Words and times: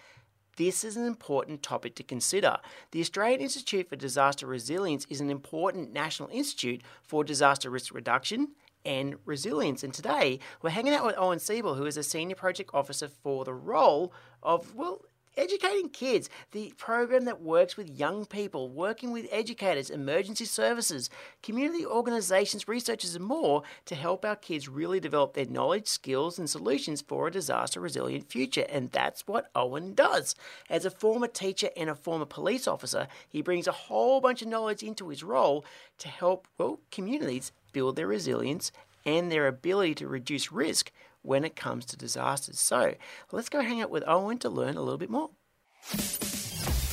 this 0.60 0.84
is 0.84 0.94
an 0.94 1.06
important 1.06 1.62
topic 1.62 1.94
to 1.94 2.02
consider. 2.02 2.58
The 2.90 3.00
Australian 3.00 3.40
Institute 3.40 3.88
for 3.88 3.96
Disaster 3.96 4.46
Resilience 4.46 5.06
is 5.08 5.22
an 5.22 5.30
important 5.30 5.90
national 5.90 6.28
institute 6.28 6.82
for 7.02 7.24
disaster 7.24 7.70
risk 7.70 7.94
reduction 7.94 8.48
and 8.84 9.14
resilience. 9.24 9.82
And 9.82 9.94
today 9.94 10.38
we're 10.60 10.68
hanging 10.68 10.92
out 10.92 11.06
with 11.06 11.16
Owen 11.16 11.38
Siebel, 11.38 11.76
who 11.76 11.86
is 11.86 11.96
a 11.96 12.02
senior 12.02 12.36
project 12.36 12.72
officer 12.74 13.08
for 13.08 13.46
the 13.46 13.54
role 13.54 14.12
of, 14.42 14.74
well, 14.74 15.00
Educating 15.40 15.88
Kids, 15.88 16.28
the 16.50 16.74
program 16.76 17.24
that 17.24 17.40
works 17.40 17.74
with 17.74 17.98
young 17.98 18.26
people, 18.26 18.68
working 18.68 19.10
with 19.10 19.26
educators, 19.32 19.88
emergency 19.88 20.44
services, 20.44 21.08
community 21.42 21.86
organisations, 21.86 22.68
researchers, 22.68 23.14
and 23.14 23.24
more 23.24 23.62
to 23.86 23.94
help 23.94 24.22
our 24.22 24.36
kids 24.36 24.68
really 24.68 25.00
develop 25.00 25.32
their 25.32 25.46
knowledge, 25.46 25.86
skills, 25.86 26.38
and 26.38 26.50
solutions 26.50 27.00
for 27.00 27.26
a 27.26 27.30
disaster 27.30 27.80
resilient 27.80 28.30
future. 28.30 28.66
And 28.68 28.90
that's 28.90 29.26
what 29.26 29.50
Owen 29.54 29.94
does. 29.94 30.34
As 30.68 30.84
a 30.84 30.90
former 30.90 31.26
teacher 31.26 31.70
and 31.74 31.88
a 31.88 31.94
former 31.94 32.26
police 32.26 32.68
officer, 32.68 33.08
he 33.26 33.40
brings 33.40 33.66
a 33.66 33.72
whole 33.72 34.20
bunch 34.20 34.42
of 34.42 34.48
knowledge 34.48 34.82
into 34.82 35.08
his 35.08 35.24
role 35.24 35.64
to 36.00 36.08
help, 36.08 36.48
well, 36.58 36.80
communities 36.90 37.50
build 37.72 37.96
their 37.96 38.06
resilience 38.06 38.72
and 39.06 39.32
their 39.32 39.46
ability 39.46 39.94
to 39.94 40.06
reduce 40.06 40.52
risk 40.52 40.92
when 41.22 41.44
it 41.44 41.56
comes 41.56 41.84
to 41.86 41.96
disasters. 41.96 42.60
So 42.60 42.94
let's 43.32 43.48
go 43.48 43.60
hang 43.60 43.80
out 43.80 43.90
with 43.90 44.04
Owen 44.06 44.38
to 44.38 44.48
learn 44.48 44.76
a 44.76 44.82
little 44.82 44.98
bit 44.98 45.10
more. 45.10 45.30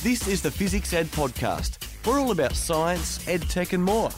This 0.02 0.26
is 0.28 0.42
the 0.42 0.50
Fizzics 0.50 0.94
Ed 0.94 1.06
Podcast. 1.06 1.78
We're 2.06 2.20
all 2.20 2.30
about 2.30 2.54
science, 2.54 3.26
ed 3.28 3.42
tech, 3.42 3.72
and 3.72 3.84
more. 3.84 4.10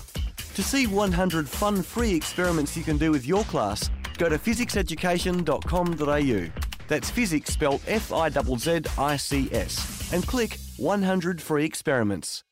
To 0.55 0.63
see 0.63 0.87
100 0.87 1.49
fun 1.49 1.83
free 1.83 2.15
experiments 2.15 2.77
you 2.77 2.83
can 2.83 2.99
do 2.99 3.11
with 3.11 3.27
your 3.27 3.45
class, 3.45 3.89
go 4.19 4.29
to 4.29 4.39
fizzicseducation.com.au. 4.39 6.63
That's 6.87 7.11
Fizzics 7.11 7.49
spelled 7.49 7.81
F 7.87 8.13
I 8.13 8.29
Z 8.29 8.41
Z 8.59 8.81
I 8.99 9.17
C 9.17 9.49
S. 9.53 10.13
And 10.13 10.27
click 10.27 10.59
100 10.77 11.41
free 11.41 11.65
experiments. 11.65 12.45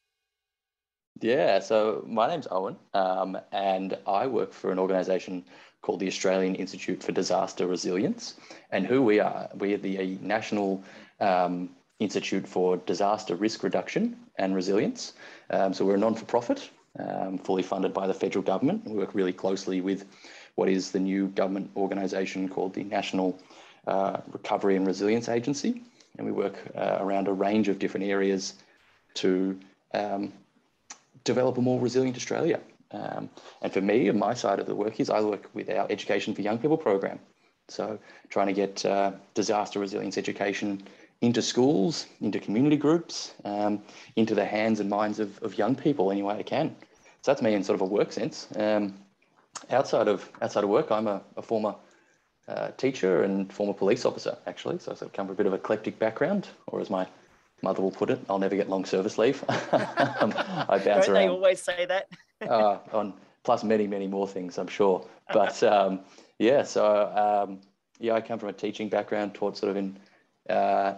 Yeah, 1.21 1.59
so 1.59 2.05
my 2.07 2.29
name's 2.29 2.47
Owen, 2.51 2.77
um, 2.95 3.37
and 3.51 3.99
I 4.07 4.29
work 4.29 4.53
for 4.53 4.71
an 4.71 4.79
organisation 4.79 5.45
called 5.83 6.01
the 6.01 6.09
Australian 6.09 6.55
Institute 6.55 7.03
for 7.03 7.13
Disaster 7.13 7.67
Resilience. 7.67 8.35
And 8.71 8.87
who 8.87 9.03
we 9.03 9.21
are, 9.21 9.49
we 9.55 9.75
are 9.75 9.79
the 9.79 10.19
National 10.21 10.83
um, 11.21 11.71
Institute 11.99 12.47
for 12.47 12.77
Disaster 12.77 13.35
Risk 13.35 13.63
Reduction 13.63 14.17
and 14.37 14.55
Resilience. 14.55 15.15
Um, 15.51 15.75
so 15.75 15.85
we're 15.85 15.95
a 15.95 15.99
non 15.99 16.15
for 16.15 16.25
profit, 16.25 16.71
um, 16.99 17.39
fully 17.39 17.63
funded 17.63 17.93
by 17.93 18.07
the 18.07 18.15
federal 18.15 18.45
government. 18.45 18.85
We 18.87 18.97
work 18.97 19.15
really 19.15 19.33
closely 19.33 19.81
with 19.81 20.05
what 20.55 20.69
is 20.69 20.91
the 20.91 21.01
new 21.01 21.29
government 21.29 21.71
organisation 21.77 22.49
called 22.49 22.75
the 22.75 22.85
National 22.85 23.39
uh, 23.87 24.21
Recovery 24.33 24.77
and 24.77 24.87
Resilience 24.87 25.29
Agency. 25.29 25.83
And 26.17 26.27
we 26.27 26.33
work 26.33 26.57
uh, 26.77 26.99
around 27.01 27.29
a 27.29 27.33
range 27.33 27.69
of 27.69 27.79
different 27.79 28.07
areas 28.07 28.55
to 29.15 29.59
um, 29.95 30.33
develop 31.25 31.59
a 31.59 31.61
more 31.61 31.81
resilient 31.81 32.17
Australia. 32.17 32.61
Um, 32.91 33.29
and 33.63 33.73
for 33.73 33.81
me, 33.81 34.11
my 34.11 34.35
side 34.35 34.59
of 34.59 34.67
the 34.67 34.75
work 34.75 34.99
is 35.01 35.11
I 35.11 35.21
work 35.21 35.49
with 35.55 35.69
our 35.71 35.87
Education 35.91 36.35
for 36.35 36.43
Young 36.43 36.59
People 36.59 36.77
program. 36.77 37.19
So 37.69 37.99
trying 38.31 38.47
to 38.47 38.53
get 38.55 38.85
uh, 38.85 39.13
disaster 39.35 39.79
resilience 39.79 40.17
education 40.17 40.83
into 41.21 41.43
schools, 41.43 42.07
into 42.21 42.39
community 42.39 42.77
groups, 42.77 43.35
um, 43.45 43.83
into 44.17 44.35
the 44.35 44.45
hands 44.45 44.81
and 44.81 44.89
minds 44.89 45.19
of, 45.19 45.43
of 45.43 45.59
young 45.59 45.75
people 45.75 46.11
any 46.11 46.23
way 46.23 46.37
I 46.37 46.43
can. 46.43 46.75
So 47.23 47.33
that's 47.33 47.43
me 47.43 47.55
in 47.55 47.63
sort 47.65 47.75
of 47.75 47.83
a 47.83 47.87
work 47.87 48.13
sense. 48.13 48.49
Um, 48.57 48.95
outside 49.71 50.09
of 50.09 50.31
outside 50.41 50.65
of 50.65 50.71
work, 50.71 50.91
I'm 50.91 51.09
a, 51.09 51.21
a 51.37 51.43
former 51.43 51.75
uh, 52.47 52.71
teacher 52.77 53.25
and 53.25 53.53
former 53.53 53.75
police 53.75 54.05
officer, 54.05 54.39
actually. 54.47 54.79
So 54.79 54.93
I 54.93 54.95
sort 54.95 55.11
of 55.11 55.13
come 55.13 55.27
from 55.27 55.35
a 55.35 55.37
bit 55.37 55.47
of 55.47 55.53
eclectic 55.53 55.99
background, 55.99 56.49
or 56.69 56.81
as 56.81 56.89
my 56.89 57.07
mother 57.63 57.83
will 57.83 57.91
put 57.91 58.09
it, 58.11 58.21
I'll 58.31 58.39
never 58.39 58.57
get 58.57 58.71
long 58.71 58.85
service 58.85 59.19
leave. 59.19 59.43
um, 59.73 60.33
I 60.69 60.81
bounce 60.83 61.07
Don't 61.07 61.11
around. 61.11 61.15
They 61.15 61.29
always 61.29 61.61
say 61.61 61.85
that. 61.87 62.09
Uh, 62.47 62.79
on 62.93 63.15
plus 63.45 63.65
many, 63.65 63.87
many 63.87 64.07
more 64.07 64.29
things, 64.29 64.59
I'm 64.59 64.69
sure. 64.69 65.07
But 65.33 65.63
um, 65.63 66.01
yeah, 66.39 66.63
so 66.63 67.47
um, 67.47 67.61
yeah, 67.99 68.15
I 68.15 68.21
come 68.21 68.39
from 68.39 68.49
a 68.51 68.53
teaching 68.53 68.89
background, 68.89 69.35
taught 69.35 69.57
sort 69.57 69.71
of 69.71 69.77
in 69.77 69.99
uh, 70.49 70.95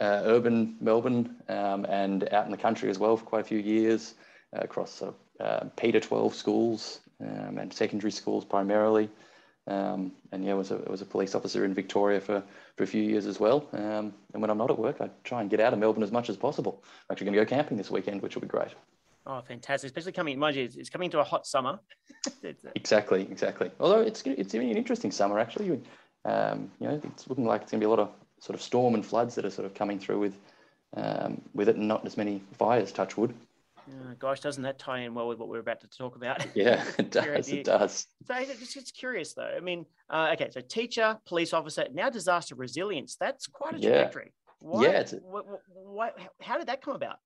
uh, 0.00 0.22
urban 0.24 0.76
Melbourne 0.80 1.36
um, 1.48 1.84
and 1.86 2.28
out 2.32 2.44
in 2.44 2.50
the 2.50 2.56
country 2.56 2.90
as 2.90 2.98
well 2.98 3.16
for 3.16 3.24
quite 3.24 3.40
a 3.40 3.44
few 3.44 3.58
years 3.58 4.14
uh, 4.54 4.60
across 4.62 5.02
uh, 5.40 5.64
P 5.76 5.92
to 5.92 6.00
12 6.00 6.34
schools 6.34 7.00
um, 7.20 7.58
and 7.58 7.72
secondary 7.72 8.10
schools 8.10 8.44
primarily. 8.44 9.08
Um, 9.68 10.12
and 10.32 10.44
yeah, 10.44 10.54
was 10.54 10.72
a, 10.72 10.78
was 10.78 11.02
a 11.02 11.04
police 11.04 11.36
officer 11.36 11.64
in 11.64 11.72
Victoria 11.72 12.20
for, 12.20 12.42
for 12.76 12.82
a 12.82 12.86
few 12.86 13.02
years 13.02 13.26
as 13.26 13.38
well. 13.38 13.68
Um, 13.72 14.12
and 14.32 14.42
when 14.42 14.50
I'm 14.50 14.58
not 14.58 14.72
at 14.72 14.78
work, 14.78 15.00
I 15.00 15.08
try 15.22 15.40
and 15.40 15.48
get 15.48 15.60
out 15.60 15.72
of 15.72 15.78
Melbourne 15.78 16.02
as 16.02 16.10
much 16.10 16.28
as 16.28 16.36
possible. 16.36 16.82
I'm 16.82 17.12
actually 17.12 17.26
going 17.26 17.38
to 17.38 17.44
go 17.44 17.56
camping 17.56 17.76
this 17.76 17.90
weekend, 17.90 18.22
which 18.22 18.34
will 18.34 18.42
be 18.42 18.48
great. 18.48 18.74
Oh, 19.24 19.40
fantastic! 19.40 19.88
Especially 19.88 20.12
coming, 20.12 20.38
mind 20.38 20.56
you, 20.56 20.68
it's 20.74 20.90
coming 20.90 21.10
to 21.10 21.20
a 21.20 21.24
hot 21.24 21.46
summer. 21.46 21.78
exactly, 22.74 23.22
exactly. 23.22 23.70
Although 23.78 24.00
it's 24.00 24.22
it's 24.26 24.54
an 24.54 24.62
interesting 24.62 25.10
summer 25.10 25.38
actually. 25.38 25.80
Um, 26.24 26.70
you 26.80 26.88
know, 26.88 27.00
it's 27.04 27.28
looking 27.28 27.44
like 27.44 27.62
it's 27.62 27.72
going 27.72 27.80
to 27.80 27.84
be 27.84 27.86
a 27.86 27.90
lot 27.90 27.98
of 27.98 28.10
sort 28.40 28.54
of 28.54 28.62
storm 28.62 28.94
and 28.94 29.04
floods 29.04 29.34
that 29.36 29.44
are 29.44 29.50
sort 29.50 29.66
of 29.66 29.74
coming 29.74 29.98
through 29.98 30.18
with 30.18 30.36
um, 30.96 31.40
with 31.54 31.68
it, 31.68 31.76
and 31.76 31.86
not 31.86 32.04
as 32.04 32.16
many 32.16 32.42
fires. 32.58 32.90
Touch 32.92 33.16
wood. 33.16 33.34
Oh, 33.88 34.14
gosh, 34.18 34.40
doesn't 34.40 34.62
that 34.62 34.78
tie 34.78 35.00
in 35.00 35.14
well 35.14 35.26
with 35.28 35.38
what 35.38 35.48
we're 35.48 35.58
about 35.58 35.80
to 35.80 35.88
talk 35.88 36.16
about? 36.16 36.44
Yeah, 36.54 36.84
it 36.98 37.10
does. 37.10 37.48
it 37.48 37.64
does. 37.64 38.06
So 38.26 38.34
it's 38.36 38.72
just 38.72 38.96
curious 38.96 39.34
though. 39.34 39.52
I 39.56 39.60
mean, 39.60 39.86
uh, 40.08 40.30
okay, 40.34 40.50
so 40.50 40.60
teacher, 40.60 41.18
police 41.26 41.52
officer, 41.52 41.86
now 41.92 42.10
disaster 42.10 42.54
resilience. 42.54 43.16
That's 43.16 43.46
quite 43.46 43.74
a 43.74 43.80
trajectory. 43.80 44.32
Yeah. 44.34 44.58
Why, 44.60 44.86
yeah. 44.86 45.04
What, 45.22 45.46
what, 45.74 46.18
how 46.40 46.58
did 46.58 46.68
that 46.68 46.82
come 46.82 46.94
about? 46.94 47.16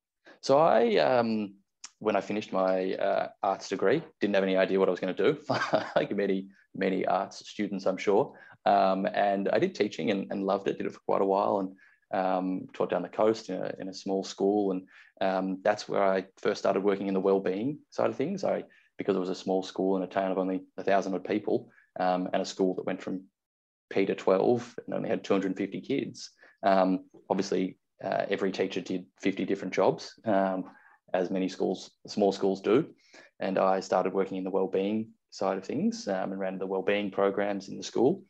So 0.41 0.57
I, 0.57 0.95
um, 0.95 1.55
when 1.99 2.15
I 2.15 2.21
finished 2.21 2.53
my 2.53 2.93
uh, 2.93 3.29
arts 3.41 3.69
degree, 3.69 4.03
didn't 4.21 4.35
have 4.35 4.43
any 4.43 4.57
idea 4.57 4.79
what 4.79 4.87
I 4.87 4.91
was 4.91 4.99
going 4.99 5.15
to 5.15 5.33
do, 5.33 5.39
like 5.95 6.15
many 6.15 6.47
many 6.75 7.05
arts 7.05 7.47
students, 7.49 7.85
I'm 7.85 7.97
sure. 7.97 8.33
Um, 8.65 9.07
and 9.13 9.49
I 9.49 9.59
did 9.59 9.75
teaching 9.75 10.11
and, 10.11 10.27
and, 10.31 10.43
loved 10.43 10.67
it. 10.67 10.77
Did 10.77 10.87
it 10.87 10.93
for 10.93 10.99
quite 11.07 11.21
a 11.21 11.25
while 11.25 11.59
and 11.59 11.75
um, 12.13 12.67
taught 12.73 12.89
down 12.89 13.01
the 13.01 13.09
coast 13.09 13.49
in 13.49 13.55
a, 13.55 13.71
in 13.79 13.89
a 13.89 13.93
small 13.93 14.23
school. 14.23 14.71
And 14.71 14.87
um, 15.21 15.59
that's 15.63 15.87
where 15.87 16.03
I 16.03 16.25
first 16.37 16.59
started 16.59 16.83
working 16.83 17.07
in 17.07 17.13
the 17.13 17.19
well-being 17.19 17.79
side 17.89 18.09
of 18.09 18.15
things. 18.15 18.43
I 18.43 18.63
because 18.97 19.15
it 19.15 19.19
was 19.19 19.29
a 19.29 19.35
small 19.35 19.61
school 19.63 19.95
in 19.95 20.03
a 20.03 20.07
town 20.07 20.31
of 20.31 20.37
only 20.37 20.63
a 20.77 20.83
thousand 20.83 21.13
odd 21.13 21.23
people 21.23 21.69
um, 21.99 22.29
and 22.33 22.41
a 22.41 22.45
school 22.45 22.73
that 22.75 22.85
went 22.85 23.01
from 23.01 23.23
P 23.91 24.05
to 24.05 24.15
12 24.15 24.79
and 24.85 24.95
only 24.95 25.09
had 25.09 25.23
250 25.23 25.81
kids. 25.81 26.31
Um, 26.63 27.05
obviously, 27.29 27.77
uh, 28.03 28.25
every 28.29 28.51
teacher 28.51 28.81
did 28.81 29.05
50 29.21 29.45
different 29.45 29.73
jobs, 29.73 30.13
um, 30.25 30.65
as 31.13 31.31
many 31.31 31.47
schools, 31.47 31.91
small 32.07 32.31
schools 32.31 32.61
do. 32.61 32.87
And 33.39 33.57
I 33.57 33.79
started 33.79 34.13
working 34.13 34.37
in 34.37 34.43
the 34.43 34.49
well-being 34.49 35.11
side 35.29 35.57
of 35.57 35.65
things 35.65 36.07
um, 36.07 36.31
and 36.31 36.39
ran 36.39 36.57
the 36.57 36.67
well-being 36.67 37.11
programs 37.11 37.69
in 37.69 37.77
the 37.77 37.83
school. 37.83 38.23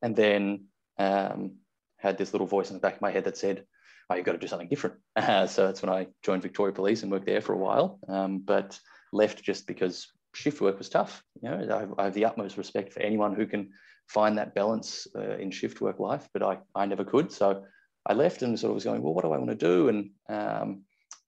And 0.00 0.16
then 0.16 0.66
um, 0.98 1.56
had 1.98 2.18
this 2.18 2.32
little 2.32 2.46
voice 2.46 2.70
in 2.70 2.76
the 2.76 2.80
back 2.80 2.96
of 2.96 3.00
my 3.00 3.10
head 3.10 3.24
that 3.24 3.36
said, 3.36 3.64
"Oh, 4.10 4.16
you've 4.16 4.26
got 4.26 4.32
to 4.32 4.38
do 4.38 4.48
something 4.48 4.68
different." 4.68 4.96
Uh, 5.16 5.46
so 5.46 5.66
that's 5.66 5.82
when 5.82 5.92
I 5.92 6.08
joined 6.22 6.42
Victoria 6.42 6.72
Police 6.72 7.02
and 7.02 7.12
worked 7.12 7.26
there 7.26 7.42
for 7.42 7.52
a 7.52 7.58
while, 7.58 8.00
um, 8.08 8.38
but 8.38 8.78
left 9.12 9.42
just 9.42 9.66
because 9.66 10.08
shift 10.34 10.60
work 10.60 10.78
was 10.78 10.88
tough. 10.88 11.22
You 11.42 11.50
know, 11.50 11.76
I 11.76 11.80
have, 11.80 11.94
I 11.98 12.04
have, 12.04 12.14
the 12.14 12.24
utmost 12.24 12.56
respect 12.56 12.92
for 12.92 13.00
anyone 13.00 13.34
who 13.34 13.46
can 13.46 13.70
find 14.08 14.38
that 14.38 14.54
balance 14.54 15.06
uh, 15.14 15.36
in 15.36 15.50
shift 15.50 15.80
work 15.80 15.98
life, 15.98 16.28
but 16.32 16.42
I, 16.42 16.58
I 16.74 16.86
never 16.86 17.04
could. 17.04 17.30
So 17.30 17.64
I 18.06 18.14
left 18.14 18.42
and 18.42 18.58
sort 18.58 18.70
of 18.70 18.74
was 18.74 18.84
going, 18.84 19.02
well, 19.02 19.14
what 19.14 19.24
do 19.24 19.32
I 19.32 19.38
want 19.38 19.50
to 19.50 19.54
do? 19.54 19.88
And 19.88 20.10
um, 20.28 20.82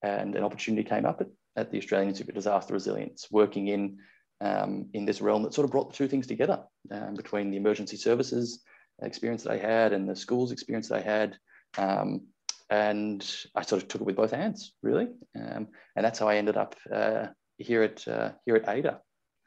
and 0.04 0.36
an 0.36 0.44
opportunity 0.44 0.86
came 0.86 1.06
up 1.06 1.20
at, 1.20 1.28
at 1.56 1.70
the 1.70 1.78
Australian 1.78 2.10
Institute 2.10 2.30
of 2.30 2.34
Disaster 2.34 2.74
Resilience, 2.74 3.26
working 3.30 3.68
in 3.68 3.98
um, 4.40 4.86
in 4.92 5.04
this 5.04 5.20
realm 5.20 5.42
that 5.44 5.54
sort 5.54 5.64
of 5.64 5.70
brought 5.70 5.90
the 5.90 5.96
two 5.96 6.08
things 6.08 6.26
together 6.26 6.62
um, 6.90 7.14
between 7.14 7.50
the 7.50 7.56
emergency 7.56 7.96
services 7.96 8.62
experience 9.02 9.44
that 9.44 9.52
I 9.52 9.58
had 9.58 9.92
and 9.92 10.08
the 10.08 10.16
schools 10.16 10.52
experience 10.52 10.88
that 10.88 10.98
I 10.98 11.00
had. 11.00 11.36
Um, 11.78 12.26
and 12.70 13.20
I 13.54 13.62
sort 13.62 13.82
of 13.82 13.88
took 13.88 14.00
it 14.00 14.04
with 14.04 14.16
both 14.16 14.32
hands, 14.32 14.72
really. 14.82 15.08
Um, 15.36 15.68
and 15.96 16.04
that's 16.04 16.18
how 16.18 16.28
I 16.28 16.36
ended 16.36 16.56
up 16.56 16.74
uh, 16.92 17.28
here 17.58 17.82
at 17.82 18.06
uh, 18.06 18.32
here 18.44 18.56
at 18.56 18.66
AIDR. 18.66 18.98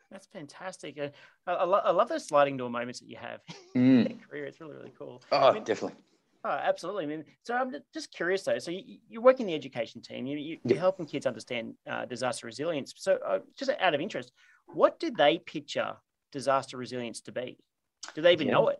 That's 0.09 0.27
fantastic. 0.27 0.97
I, 0.99 1.11
I, 1.51 1.65
lo- 1.65 1.81
I, 1.83 1.91
love 1.91 2.07
those 2.07 2.25
sliding 2.25 2.55
door 2.55 2.69
moments 2.69 3.01
that 3.01 3.09
you 3.09 3.17
have 3.17 3.41
mm. 3.75 4.09
in 4.09 4.19
career. 4.19 4.45
It's 4.45 4.61
really, 4.61 4.75
really 4.75 4.93
cool. 4.97 5.21
Oh, 5.31 5.49
I 5.49 5.53
mean, 5.53 5.63
definitely. 5.63 5.99
Oh, 6.43 6.49
absolutely. 6.49 7.03
I 7.03 7.07
mean, 7.07 7.25
so 7.43 7.55
I'm 7.55 7.73
just 7.93 8.13
curious 8.13 8.43
though. 8.43 8.59
So 8.59 8.71
you, 8.71 8.99
you 9.09 9.21
work 9.21 9.39
in 9.39 9.47
the 9.47 9.55
education 9.55 10.01
team. 10.01 10.27
You, 10.27 10.37
you, 10.37 10.75
are 10.75 10.79
helping 10.79 11.05
kids 11.05 11.25
understand 11.25 11.73
uh, 11.89 12.05
disaster 12.05 12.47
resilience. 12.47 12.93
So 12.95 13.17
uh, 13.25 13.39
just 13.57 13.71
out 13.79 13.93
of 13.93 14.01
interest, 14.01 14.31
what 14.67 14.99
did 14.99 15.15
they 15.15 15.39
picture 15.39 15.95
disaster 16.31 16.77
resilience 16.77 17.21
to 17.21 17.31
be? 17.31 17.57
Do 18.15 18.21
they 18.21 18.33
even 18.33 18.47
yeah. 18.47 18.53
know 18.53 18.69
it? 18.69 18.79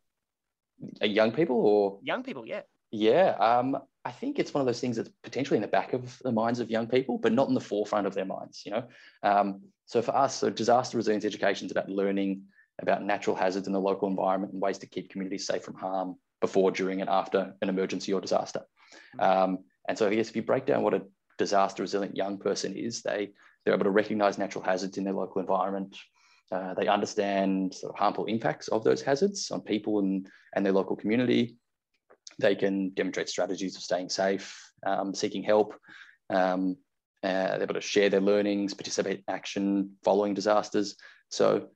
young 1.02 1.32
people 1.32 1.56
or 1.56 2.00
young 2.04 2.24
people? 2.24 2.46
Yeah. 2.46 2.62
Yeah, 2.92 3.32
um, 3.40 3.78
I 4.06 4.12
think 4.12 4.40
it's 4.40 4.54
one 4.54 4.62
of 4.62 4.66
those 4.66 4.80
things 4.80 4.96
that's 4.96 5.10
potentially 5.22 5.58
in 5.58 5.62
the 5.62 5.68
back 5.68 5.92
of 5.92 6.18
the 6.20 6.32
minds 6.32 6.62
of 6.62 6.70
young 6.70 6.88
people, 6.88 7.18
but 7.18 7.34
not 7.34 7.50
in 7.50 7.54
the 7.54 7.60
forefront 7.60 8.08
of 8.08 8.14
their 8.14 8.26
minds. 8.26 8.64
You 8.66 8.72
know, 8.72 8.84
um, 9.24 9.62
so 9.86 10.02
for 10.02 10.16
us, 10.16 10.36
so 10.36 10.50
disaster 10.50 10.96
resilience 10.96 11.26
education 11.26 11.66
is 11.66 11.72
about 11.72 11.90
learning 11.90 12.44
about 12.80 13.04
natural 13.04 13.36
hazards 13.36 13.68
in 13.68 13.74
the 13.74 13.82
local 13.82 14.08
environment 14.08 14.54
and 14.54 14.62
ways 14.62 14.78
to 14.78 14.88
keep 14.88 15.10
communities 15.10 15.46
safe 15.48 15.64
from 15.64 15.74
harm 15.74 16.16
before, 16.42 16.72
during, 16.72 17.02
and 17.02 17.10
after 17.10 17.54
an 17.62 17.70
emergency 17.70 18.14
or 18.14 18.22
disaster. 18.22 18.62
Um, 19.20 19.60
and 19.88 19.98
so, 19.98 20.08
I 20.08 20.16
guess 20.16 20.30
if 20.30 20.36
you 20.36 20.44
break 20.44 20.66
down 20.66 20.84
what 20.84 20.94
a 20.94 21.04
disaster 21.38 21.84
resilient 21.84 22.16
young 22.16 22.38
person 22.38 22.76
is, 22.76 23.02
they 23.02 23.32
they're 23.64 23.74
able 23.74 23.86
to 23.86 23.92
recognise 23.92 24.38
natural 24.38 24.64
hazards 24.64 24.98
in 24.98 25.04
their 25.04 25.14
local 25.14 25.42
environment. 25.42 25.98
Uh, 26.50 26.74
they 26.74 26.88
understand 26.88 27.74
sort 27.74 27.94
of 27.94 28.00
harmful 28.00 28.26
impacts 28.26 28.70
of 28.70 28.84
those 28.84 29.02
hazards 29.02 29.52
on 29.52 29.60
people 29.60 30.00
and, 30.00 30.28
and 30.56 30.66
their 30.66 30.72
local 30.72 30.96
community. 30.96 31.58
They 32.40 32.56
can 32.56 32.92
demonstrate 32.92 33.28
strategies 33.28 33.76
of 33.76 33.82
staying 33.82 34.10
safe, 34.10 34.58
um, 34.86 35.14
seeking 35.14 35.44
help. 35.44 35.74
Um, 36.30 36.78
uh, 37.24 37.58
they're 37.58 37.64
able 37.64 37.74
to 37.74 37.82
share 37.82 38.10
their 38.10 38.22
learnings, 38.22 38.74
participate 38.74 39.18
in 39.18 39.24
action 39.28 39.98
following 40.04 40.34
disasters. 40.34 40.96
So 41.30 41.68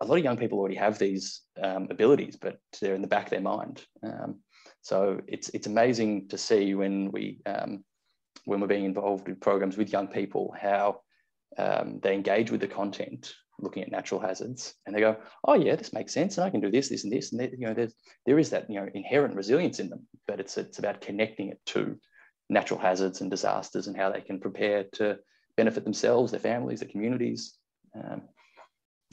a 0.00 0.06
lot 0.06 0.18
of 0.18 0.24
young 0.24 0.36
people 0.36 0.58
already 0.58 0.76
have 0.76 0.98
these 0.98 1.42
um, 1.62 1.88
abilities, 1.90 2.36
but 2.36 2.58
they're 2.80 2.94
in 2.94 3.02
the 3.02 3.08
back 3.08 3.24
of 3.24 3.30
their 3.30 3.40
mind. 3.40 3.84
Um, 4.02 4.40
so 4.82 5.20
it's 5.26 5.50
it's 5.50 5.66
amazing 5.66 6.28
to 6.28 6.38
see 6.38 6.74
when 6.74 7.10
we 7.12 7.40
um, 7.46 7.84
when 8.44 8.60
we're 8.60 8.66
being 8.66 8.86
involved 8.86 9.28
in 9.28 9.36
programs 9.36 9.76
with 9.76 9.92
young 9.92 10.08
people 10.08 10.54
how 10.58 11.00
um, 11.58 12.00
they 12.02 12.14
engage 12.14 12.50
with 12.50 12.60
the 12.60 12.68
content, 12.68 13.34
looking 13.58 13.82
at 13.82 13.90
natural 13.90 14.20
hazards, 14.20 14.74
and 14.86 14.94
they 14.94 15.00
go, 15.00 15.16
"Oh 15.44 15.54
yeah, 15.54 15.76
this 15.76 15.92
makes 15.92 16.14
sense, 16.14 16.38
and 16.38 16.46
I 16.46 16.50
can 16.50 16.60
do 16.60 16.70
this, 16.70 16.88
this, 16.88 17.04
and 17.04 17.12
this." 17.12 17.32
And 17.32 17.40
they, 17.40 17.50
you 17.50 17.66
know, 17.66 17.74
there's 17.74 17.94
there 18.24 18.38
is 18.38 18.50
that 18.50 18.70
you 18.70 18.80
know 18.80 18.88
inherent 18.94 19.36
resilience 19.36 19.80
in 19.80 19.90
them, 19.90 20.06
but 20.26 20.40
it's 20.40 20.56
it's 20.56 20.78
about 20.78 21.02
connecting 21.02 21.48
it 21.48 21.60
to 21.66 21.98
natural 22.48 22.80
hazards 22.80 23.20
and 23.20 23.30
disasters 23.30 23.86
and 23.86 23.96
how 23.96 24.10
they 24.10 24.20
can 24.20 24.40
prepare 24.40 24.84
to 24.94 25.18
benefit 25.56 25.84
themselves, 25.84 26.30
their 26.30 26.40
families, 26.40 26.80
their 26.80 26.88
communities. 26.88 27.56
Um, 27.94 28.22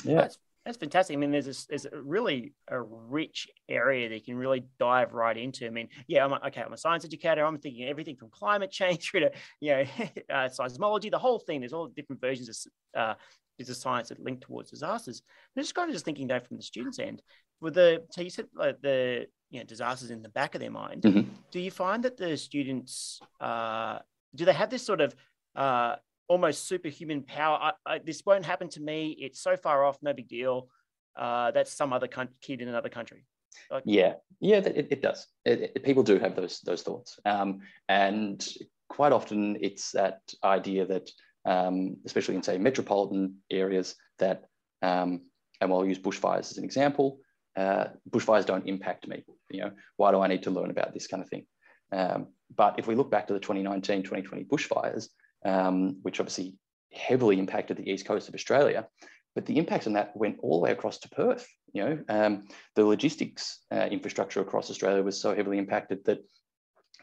yeah. 0.03 0.21
That's, 0.21 0.37
that's 0.67 0.77
fantastic. 0.77 1.15
I 1.15 1.17
mean, 1.17 1.31
there's 1.31 1.47
a, 1.47 1.67
there's 1.69 1.85
a 1.85 2.01
really 2.01 2.51
a 2.67 2.81
rich 2.81 3.47
area 3.69 4.09
that 4.09 4.15
you 4.15 4.21
can 4.21 4.35
really 4.35 4.65
dive 4.79 5.13
right 5.13 5.37
into. 5.37 5.65
I 5.65 5.69
mean, 5.69 5.87
yeah, 6.07 6.25
I'm 6.25 6.33
a, 6.33 6.41
okay. 6.47 6.61
I'm 6.61 6.73
a 6.73 6.77
science 6.77 7.05
educator. 7.05 7.45
I'm 7.45 7.57
thinking 7.57 7.87
everything 7.87 8.17
from 8.17 8.29
climate 8.29 8.69
change 8.69 9.09
through 9.09 9.21
to 9.21 9.31
you 9.61 9.71
know 9.71 9.81
uh, 10.29 10.49
seismology, 10.49 11.09
the 11.09 11.17
whole 11.17 11.39
thing. 11.39 11.61
There's 11.61 11.71
all 11.71 11.87
different 11.87 12.19
versions 12.19 12.67
of 12.95 12.99
uh, 12.99 13.13
business 13.57 13.79
science 13.79 14.09
that 14.09 14.19
link 14.19 14.41
towards 14.41 14.69
disasters. 14.69 15.21
I'm 15.55 15.63
just 15.63 15.73
kind 15.73 15.89
of 15.89 15.95
just 15.95 16.03
thinking 16.03 16.27
though 16.27 16.41
from 16.41 16.57
the 16.57 16.63
students' 16.63 16.99
end, 16.99 17.21
with 17.61 17.75
the 17.75 18.03
so 18.11 18.19
you 18.19 18.29
said 18.29 18.47
like 18.53 18.81
the 18.81 19.25
you 19.49 19.59
know 19.61 19.65
disasters 19.65 20.11
in 20.11 20.21
the 20.21 20.29
back 20.29 20.53
of 20.53 20.59
their 20.59 20.69
mind. 20.69 21.03
Mm-hmm. 21.03 21.29
Do 21.49 21.61
you 21.61 21.71
find 21.71 22.03
that 22.03 22.17
the 22.17 22.35
students 22.35 23.21
uh, 23.39 23.99
do 24.35 24.43
they 24.43 24.51
have 24.51 24.69
this 24.69 24.85
sort 24.85 24.99
of 24.99 25.15
uh, 25.55 25.95
almost 26.27 26.67
superhuman 26.67 27.23
power? 27.23 27.57
I, 27.61 27.71
I, 27.85 27.99
this 27.99 28.23
won't 28.25 28.45
happen 28.45 28.69
to 28.69 28.81
me. 28.81 29.17
It's 29.19 29.41
so 29.41 29.55
far 29.55 29.85
off, 29.85 29.97
no 30.01 30.13
big 30.13 30.27
deal. 30.27 30.69
Uh, 31.15 31.51
that's 31.51 31.73
some 31.73 31.93
other 31.93 32.07
con- 32.07 32.29
kid 32.41 32.61
in 32.61 32.67
another 32.67 32.89
country. 32.89 33.25
Like, 33.71 33.83
yeah, 33.85 34.13
yeah, 34.39 34.57
it, 34.57 34.87
it 34.91 35.01
does. 35.01 35.27
It, 35.43 35.71
it, 35.75 35.83
people 35.83 36.03
do 36.03 36.19
have 36.19 36.35
those 36.35 36.59
those 36.61 36.83
thoughts, 36.83 37.19
um, 37.25 37.61
and 37.89 38.47
quite 38.87 39.11
often 39.11 39.57
it's 39.61 39.91
that 39.93 40.21
idea 40.43 40.85
that, 40.85 41.09
um, 41.43 41.97
especially 42.05 42.35
in 42.35 42.43
say 42.43 42.59
metropolitan 42.59 43.37
areas, 43.49 43.95
that 44.19 44.43
um, 44.83 45.21
and 45.59 45.71
we'll 45.71 45.87
use 45.87 45.97
bushfires 45.97 46.51
as 46.51 46.57
an 46.59 46.65
example 46.65 47.19
uh, 47.57 47.87
bushfires 48.09 48.45
don't 48.45 48.67
impact 48.67 49.07
me. 49.07 49.23
You 49.49 49.61
know, 49.61 49.71
why 49.97 50.11
do 50.11 50.21
I 50.21 50.27
need 50.27 50.43
to 50.43 50.51
learn 50.51 50.69
about 50.69 50.93
this 50.93 51.07
kind 51.07 51.23
of 51.23 51.29
thing? 51.29 51.45
Um, 51.91 52.27
but 52.55 52.77
if 52.77 52.87
we 52.87 52.95
look 52.95 53.09
back 53.09 53.27
to 53.27 53.33
the 53.33 53.39
2019, 53.39 54.03
2020 54.03 54.45
bushfires, 54.45 55.07
um, 55.47 55.97
which 56.01 56.19
obviously 56.19 56.55
heavily 56.93 57.39
impacted 57.39 57.77
the 57.77 57.89
east 57.89 58.05
coast 58.05 58.27
of 58.27 58.35
Australia, 58.35 58.87
but 59.33 59.45
the 59.45 59.57
impacts 59.57 59.87
on 59.87 59.93
that 59.93 60.15
went 60.15 60.37
all 60.41 60.59
the 60.59 60.63
way 60.63 60.71
across 60.71 60.99
to 60.99 61.09
Perth. 61.09 61.47
You 61.73 61.83
know, 61.83 61.99
um, 62.09 62.47
the 62.75 62.85
logistics 62.85 63.59
uh, 63.71 63.87
infrastructure 63.91 64.41
across 64.41 64.69
Australia 64.69 65.03
was 65.03 65.19
so 65.19 65.35
heavily 65.35 65.57
impacted 65.57 66.03
that 66.05 66.19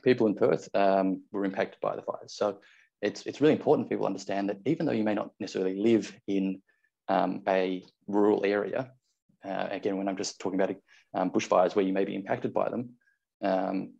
people 0.02 0.26
in 0.26 0.35
Perth 0.35 0.69
um, 0.75 1.23
were 1.32 1.44
impacted 1.44 1.81
by 1.81 1.96
the 1.96 2.02
fires. 2.02 2.35
So 2.37 2.58
it's 3.00 3.25
it's 3.26 3.41
really 3.41 3.55
important 3.55 3.88
people 3.88 4.06
understand 4.06 4.49
that 4.49 4.58
even 4.67 4.87
though 4.87 4.93
you 4.93 5.05
may 5.05 5.14
not 5.14 5.31
necessarily 5.40 5.81
live 5.81 6.14
in 6.26 6.61
um, 7.08 7.43
a 7.49 7.85
rural 8.06 8.44
area, 8.44 8.90
uh, 9.44 9.69
again, 9.70 9.97
when 9.97 10.08
I'm 10.08 10.17
just 10.17 10.38
talking 10.38 10.61
about 10.61 10.76
um, 11.14 11.31
bushfires 11.31 11.75
where 11.75 11.85
you 11.85 11.93
may 11.93 12.05
be 12.05 12.14
impacted 12.14 12.52
by 12.52 12.69
them, 12.69 12.90
um, 13.43 13.94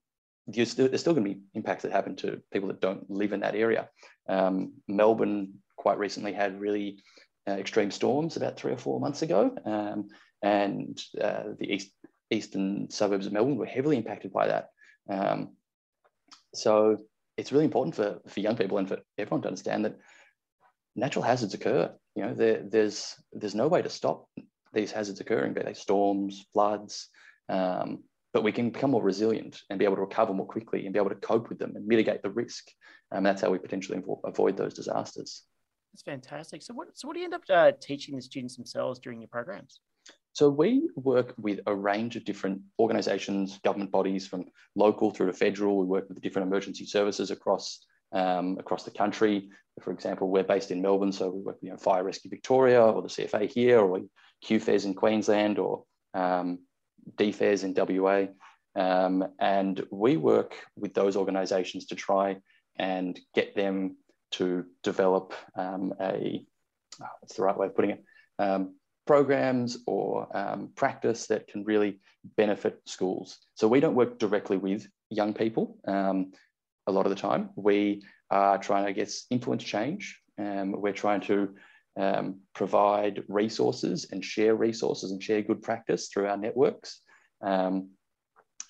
still, 0.53 0.89
there's 0.89 1.01
still 1.01 1.15
going 1.15 1.25
to 1.27 1.35
be 1.35 1.41
impacts 1.55 1.83
that 1.83 1.93
happen 1.93 2.17
to 2.17 2.43
people 2.53 2.69
that 2.69 2.81
don't 2.81 3.09
live 3.11 3.33
in 3.33 3.41
that 3.41 3.55
area. 3.55 3.89
Um, 4.29 4.75
Melbourne 4.89 5.55
quite 5.77 5.99
recently 5.99 6.33
had 6.33 6.61
really 6.61 7.03
uh, 7.49 7.53
extreme 7.53 7.91
storms 7.91 8.37
about 8.37 8.57
three 8.57 8.73
or 8.73 8.77
four 8.77 9.01
months 9.01 9.23
ago, 9.23 9.57
um, 9.65 10.09
and 10.43 11.01
uh, 11.21 11.45
the 11.59 11.73
east, 11.73 11.91
eastern 12.31 12.91
suburbs 12.91 13.27
of 13.27 13.33
Melbourne 13.33 13.57
were 13.57 13.67
heavily 13.67 13.97
impacted 13.97 14.33
by 14.33 14.49
that. 14.49 14.69
Um, 15.09 15.57
so 16.55 16.99
it's 17.37 17.53
really 17.53 17.65
important 17.65 17.95
for, 17.95 18.21
for 18.29 18.41
young 18.41 18.57
people 18.57 18.79
and 18.79 18.89
for 18.89 18.99
everyone 19.19 19.43
to 19.43 19.49
understand 19.49 19.85
that 19.85 19.97
natural 20.95 21.25
hazards 21.25 21.55
occur. 21.55 21.93
You 22.15 22.23
know, 22.23 22.35
there, 22.35 22.63
there's 22.63 23.15
there's 23.33 23.55
no 23.55 23.69
way 23.69 23.83
to 23.83 23.91
stop 23.91 24.29
these 24.73 24.93
hazards 24.93 25.21
occurring, 25.21 25.55
be 25.55 25.63
they 25.63 25.75
storms, 25.75 26.45
floods, 26.53 27.09
um, 27.49 28.05
but 28.35 28.43
we 28.43 28.53
can 28.53 28.69
become 28.69 28.91
more 28.91 29.03
resilient 29.03 29.63
and 29.71 29.79
be 29.79 29.85
able 29.85 29.95
to 29.95 30.03
recover 30.03 30.35
more 30.35 30.47
quickly 30.47 30.85
and 30.85 30.93
be 30.93 30.99
able 30.99 31.09
to 31.09 31.15
cope 31.15 31.49
with 31.49 31.59
them 31.59 31.73
and 31.77 31.87
mitigate 31.87 32.21
the 32.21 32.31
risk. 32.31 32.65
And 33.13 33.25
that's 33.25 33.41
how 33.41 33.51
we 33.51 33.59
potentially 33.59 34.03
avoid 34.25 34.57
those 34.57 34.75
disasters. 34.75 35.45
That's 35.93 36.03
fantastic. 36.03 36.61
So 36.63 36.75
what, 36.75 36.89
so 36.95 37.07
what 37.07 37.15
do 37.15 37.21
you 37.21 37.27
end 37.27 37.35
up 37.35 37.45
uh, 37.49 37.71
teaching 37.81 38.17
the 38.17 38.23
students 38.23 38.57
themselves 38.57 38.99
during 38.99 39.21
your 39.21 39.29
programs? 39.29 39.79
So 40.33 40.51
we 40.51 40.89
work 40.97 41.33
with 41.39 41.61
a 41.69 41.75
range 41.75 42.17
of 42.17 42.25
different 42.25 42.61
organisations, 42.81 43.61
government 43.63 43.93
bodies, 43.93 44.27
from 44.27 44.47
local 44.75 45.13
through 45.13 45.27
to 45.27 45.33
federal. 45.33 45.79
We 45.79 45.87
work 45.87 46.09
with 46.09 46.21
different 46.21 46.49
emergency 46.49 46.87
services 46.87 47.31
across 47.31 47.87
um, 48.11 48.57
across 48.59 48.83
the 48.83 48.91
country. 48.91 49.51
For 49.81 49.93
example, 49.93 50.29
we're 50.29 50.43
based 50.43 50.73
in 50.73 50.83
Melbourne, 50.83 51.13
so 51.13 51.31
we 51.31 51.41
work 51.41 51.57
with 51.57 51.65
you 51.65 51.71
know, 51.71 51.77
Fire 51.77 52.03
Rescue 52.03 52.31
Victoria 52.31 52.83
or 52.83 53.03
the 53.03 53.09
CFA 53.09 53.49
here, 53.49 53.79
or 53.79 54.01
QFES 54.45 54.87
in 54.87 54.95
Queensland 54.95 55.61
or 55.61 55.85
um, 56.15 56.59
DFES 57.17 57.65
in 57.65 57.75
WA. 57.75 58.27
Um, 58.77 59.29
and 59.39 59.85
we 59.91 60.17
work 60.17 60.55
with 60.77 60.95
those 60.95 61.17
organizations 61.17 61.87
to 61.87 61.95
try 61.95 62.39
and 62.77 63.19
get 63.35 63.55
them 63.55 63.97
to 64.33 64.65
develop 64.83 65.33
um, 65.57 65.95
a, 66.01 66.45
oh, 67.01 67.07
what's 67.21 67.37
the 67.37 67.43
right 67.43 67.57
way 67.57 67.67
of 67.67 67.77
putting 67.77 67.93
it, 67.93 68.05
um, 68.39 68.75
programs 69.07 69.79
or 69.87 70.29
um, 70.37 70.71
practice 70.75 71.27
that 71.29 71.47
can 71.47 71.65
really 71.65 72.01
benefit 72.37 72.81
schools. 72.87 73.39
So 73.55 73.69
we 73.69 73.81
don't 73.81 73.95
work 73.95 74.19
directly 74.19 74.57
with 74.57 74.87
young 75.11 75.35
people 75.35 75.79
um, 75.87 76.33
a 76.87 76.93
lot 76.93 77.07
of 77.07 77.11
the 77.11 77.21
time. 77.21 77.51
We 77.55 78.03
are 78.31 78.59
trying 78.59 78.85
to, 78.85 78.91
I 78.91 78.93
guess, 78.93 79.27
influence 79.31 79.63
change. 79.63 80.21
Um, 80.39 80.73
we're 80.73 80.93
trying 80.93 81.21
to 81.23 81.55
um, 81.97 82.41
provide 82.55 83.23
resources 83.29 84.09
and 84.11 84.25
share 84.25 84.55
resources 84.55 85.11
and 85.13 85.23
share 85.23 85.43
good 85.43 85.63
practice 85.63 86.09
through 86.09 86.27
our 86.27 86.37
networks 86.37 87.01
um, 87.43 87.91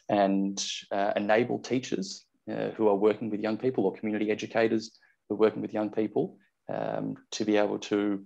and 0.09 0.65
uh, 0.93 1.13
enable 1.17 1.59
teachers 1.59 2.27
uh, 2.51 2.69
who 2.77 2.89
are 2.89 2.97
working 2.97 3.31
with 3.31 3.41
young 3.41 3.57
people 3.57 3.85
or 3.87 3.95
community 3.95 4.31
educators 4.31 4.99
who 5.29 5.35
are 5.35 5.39
working 5.39 5.63
with 5.63 5.73
young 5.73 5.91
people 5.91 6.37
um, 6.73 7.15
to 7.31 7.45
be 7.45 7.57
able 7.57 7.79
to 7.79 8.25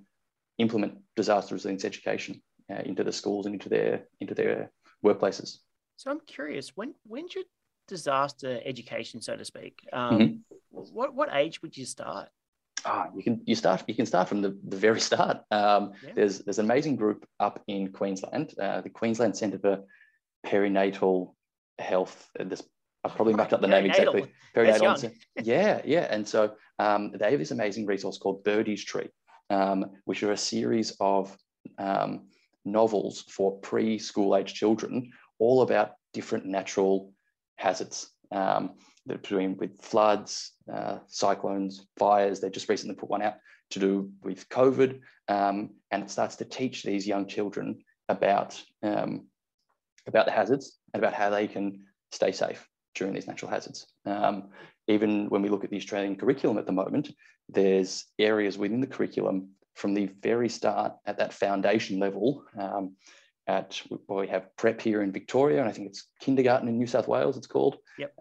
implement 0.59 0.99
disaster 1.15 1.55
resilience 1.55 1.85
education 1.85 2.43
uh, 2.71 2.83
into 2.85 3.05
the 3.05 3.13
schools 3.13 3.47
and 3.47 3.55
into 3.55 3.69
their 3.69 4.07
into 4.21 4.35
their 4.35 4.71
workplaces. 5.05 5.59
So 5.97 6.11
I'm 6.11 6.21
curious, 6.27 6.77
when 6.77 6.95
when 7.05 7.29
should 7.29 7.47
disaster 7.87 8.61
education, 8.65 9.21
so 9.21 9.37
to 9.37 9.45
speak, 9.45 9.81
um, 9.93 10.19
mm-hmm. 10.19 10.37
what 10.71 11.15
what 11.15 11.29
age 11.33 11.63
would 11.63 11.77
you 11.77 11.87
start? 11.87 12.29
Ah, 12.85 13.09
you 13.15 13.23
can 13.23 13.41
you 13.45 13.55
start 13.55 13.83
you 13.87 13.95
can 13.95 14.07
start 14.07 14.29
from 14.29 14.43
the, 14.43 14.57
the 14.69 14.77
very 14.77 15.01
start. 15.01 15.39
Um, 15.51 15.93
yeah. 16.05 16.13
There's 16.15 16.39
there's 16.41 16.59
an 16.59 16.65
amazing 16.65 16.97
group 16.97 17.27
up 17.41 17.63
in 17.67 17.93
Queensland, 17.93 18.55
uh, 18.61 18.81
the 18.81 18.91
Queensland 18.91 19.37
Centre 19.37 19.59
for 19.59 19.85
Perinatal 20.47 21.35
Health. 21.79 22.31
Uh, 22.39 22.45
this 22.45 22.63
I 23.05 23.09
probably 23.09 23.35
mucked 23.35 23.53
up 23.53 23.61
the 23.61 23.69
name 23.69 23.87
exactly. 23.87 24.27
Perinatal. 24.55 25.13
yeah, 25.43 25.81
yeah. 25.85 26.07
And 26.11 26.27
so 26.27 26.55
um, 26.79 27.13
they 27.13 27.31
have 27.31 27.39
this 27.39 27.53
amazing 27.53 27.87
resource 27.87 28.19
called 28.19 28.45
Birdie's 28.45 28.85
Tree, 28.85 29.09
um, 29.51 29.87
which 30.05 30.23
are 30.23 30.33
a 30.33 30.37
series 30.37 30.97
of 31.01 31.37
um, 31.79 32.29
novels 32.65 33.25
for 33.31 33.61
preschool 33.61 34.39
age 34.39 34.55
children, 34.55 35.11
all 35.39 35.63
about 35.63 35.93
different 36.13 36.47
natural 36.47 37.13
hazards. 37.57 38.11
Um, 39.11 39.17
between 39.17 39.57
with 39.57 39.81
floods, 39.81 40.53
uh, 40.73 40.99
cyclones, 41.07 41.87
fires. 41.99 42.41
They 42.41 42.51
just 42.51 42.69
recently 42.69 42.97
put 42.97 43.11
one 43.11 43.23
out 43.23 43.35
to 43.71 43.79
do 43.79 44.11
with 44.23 44.49
COVID, 44.49 45.01
um, 45.29 45.71
and 45.91 46.03
it 46.03 46.11
starts 46.11 46.37
to 46.37 46.45
teach 46.45 46.83
these 46.83 47.07
young 47.07 47.27
children 47.27 47.79
about 48.09 48.63
um, 48.83 49.27
about 50.07 50.27
the 50.27 50.33
hazards 50.33 50.79
and 50.95 51.03
about 51.03 51.15
how 51.15 51.31
they 51.31 51.47
can 51.47 51.85
stay 52.13 52.33
safe 52.33 52.67
during 52.95 53.13
these 53.13 53.27
natural 53.27 53.51
hazards. 53.51 53.87
Um, 54.07 54.49
even 54.87 55.29
when 55.29 55.43
we 55.43 55.51
look 55.51 55.65
at 55.65 55.71
the 55.71 55.77
Australian 55.77 56.17
curriculum 56.17 56.57
at 56.57 56.65
the 56.65 56.73
moment, 56.73 57.13
there's 57.49 58.07
areas 58.19 58.57
within 58.57 58.81
the 58.81 58.87
curriculum 58.87 59.51
from 59.75 59.95
the 59.95 60.07
very 60.23 60.49
start 60.49 60.95
at 61.07 61.19
that 61.19 61.33
foundation 61.33 61.99
level. 61.99 62.45
Um, 62.59 62.97
at 63.47 63.81
well, 64.07 64.21
we 64.21 64.29
have 64.29 64.55
prep 64.57 64.81
here 64.81 65.03
in 65.03 65.13
Victoria, 65.13 65.61
and 65.61 65.69
I 65.69 65.73
think 65.73 65.89
it's 65.89 66.09
kindergarten 66.21 66.69
in 66.69 66.79
New 66.79 66.87
South 66.87 67.09
Wales. 67.09 67.37
It's 67.37 67.47
called, 67.47 67.79
yep. 67.99 68.13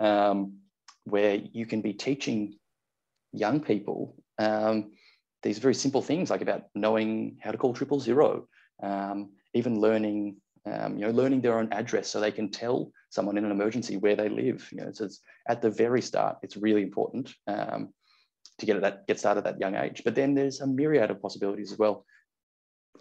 Where 1.09 1.35
you 1.35 1.65
can 1.65 1.81
be 1.81 1.93
teaching 1.93 2.57
young 3.33 3.59
people 3.59 4.15
um, 4.39 4.91
these 5.43 5.59
very 5.59 5.75
simple 5.75 6.01
things, 6.01 6.29
like 6.29 6.41
about 6.41 6.63
knowing 6.75 7.37
how 7.41 7.51
to 7.51 7.57
call 7.57 7.73
triple 7.73 7.99
zero, 7.99 8.47
um, 8.83 9.31
even 9.53 9.79
learning 9.79 10.37
um, 10.65 10.97
you 10.97 11.05
know, 11.05 11.11
learning 11.11 11.41
their 11.41 11.57
own 11.57 11.71
address 11.71 12.09
so 12.09 12.19
they 12.19 12.31
can 12.31 12.49
tell 12.49 12.91
someone 13.09 13.37
in 13.37 13.45
an 13.45 13.51
emergency 13.51 13.95
where 13.97 14.15
they 14.15 14.27
live. 14.27 14.67
You 14.71 14.79
know, 14.79 14.91
so 14.91 15.05
it's 15.05 15.21
at 15.47 15.61
the 15.61 15.69
very 15.69 16.01
start, 16.01 16.37
it's 16.41 16.57
really 16.57 16.83
important 16.83 17.33
um, 17.47 17.93
to 18.59 18.65
get 18.65 18.81
that 18.81 19.07
get 19.07 19.19
started 19.19 19.45
at 19.45 19.53
that 19.53 19.61
young 19.61 19.75
age. 19.75 20.01
But 20.03 20.15
then 20.15 20.33
there's 20.33 20.61
a 20.61 20.67
myriad 20.67 21.11
of 21.11 21.21
possibilities 21.21 21.71
as 21.71 21.77
well 21.77 22.05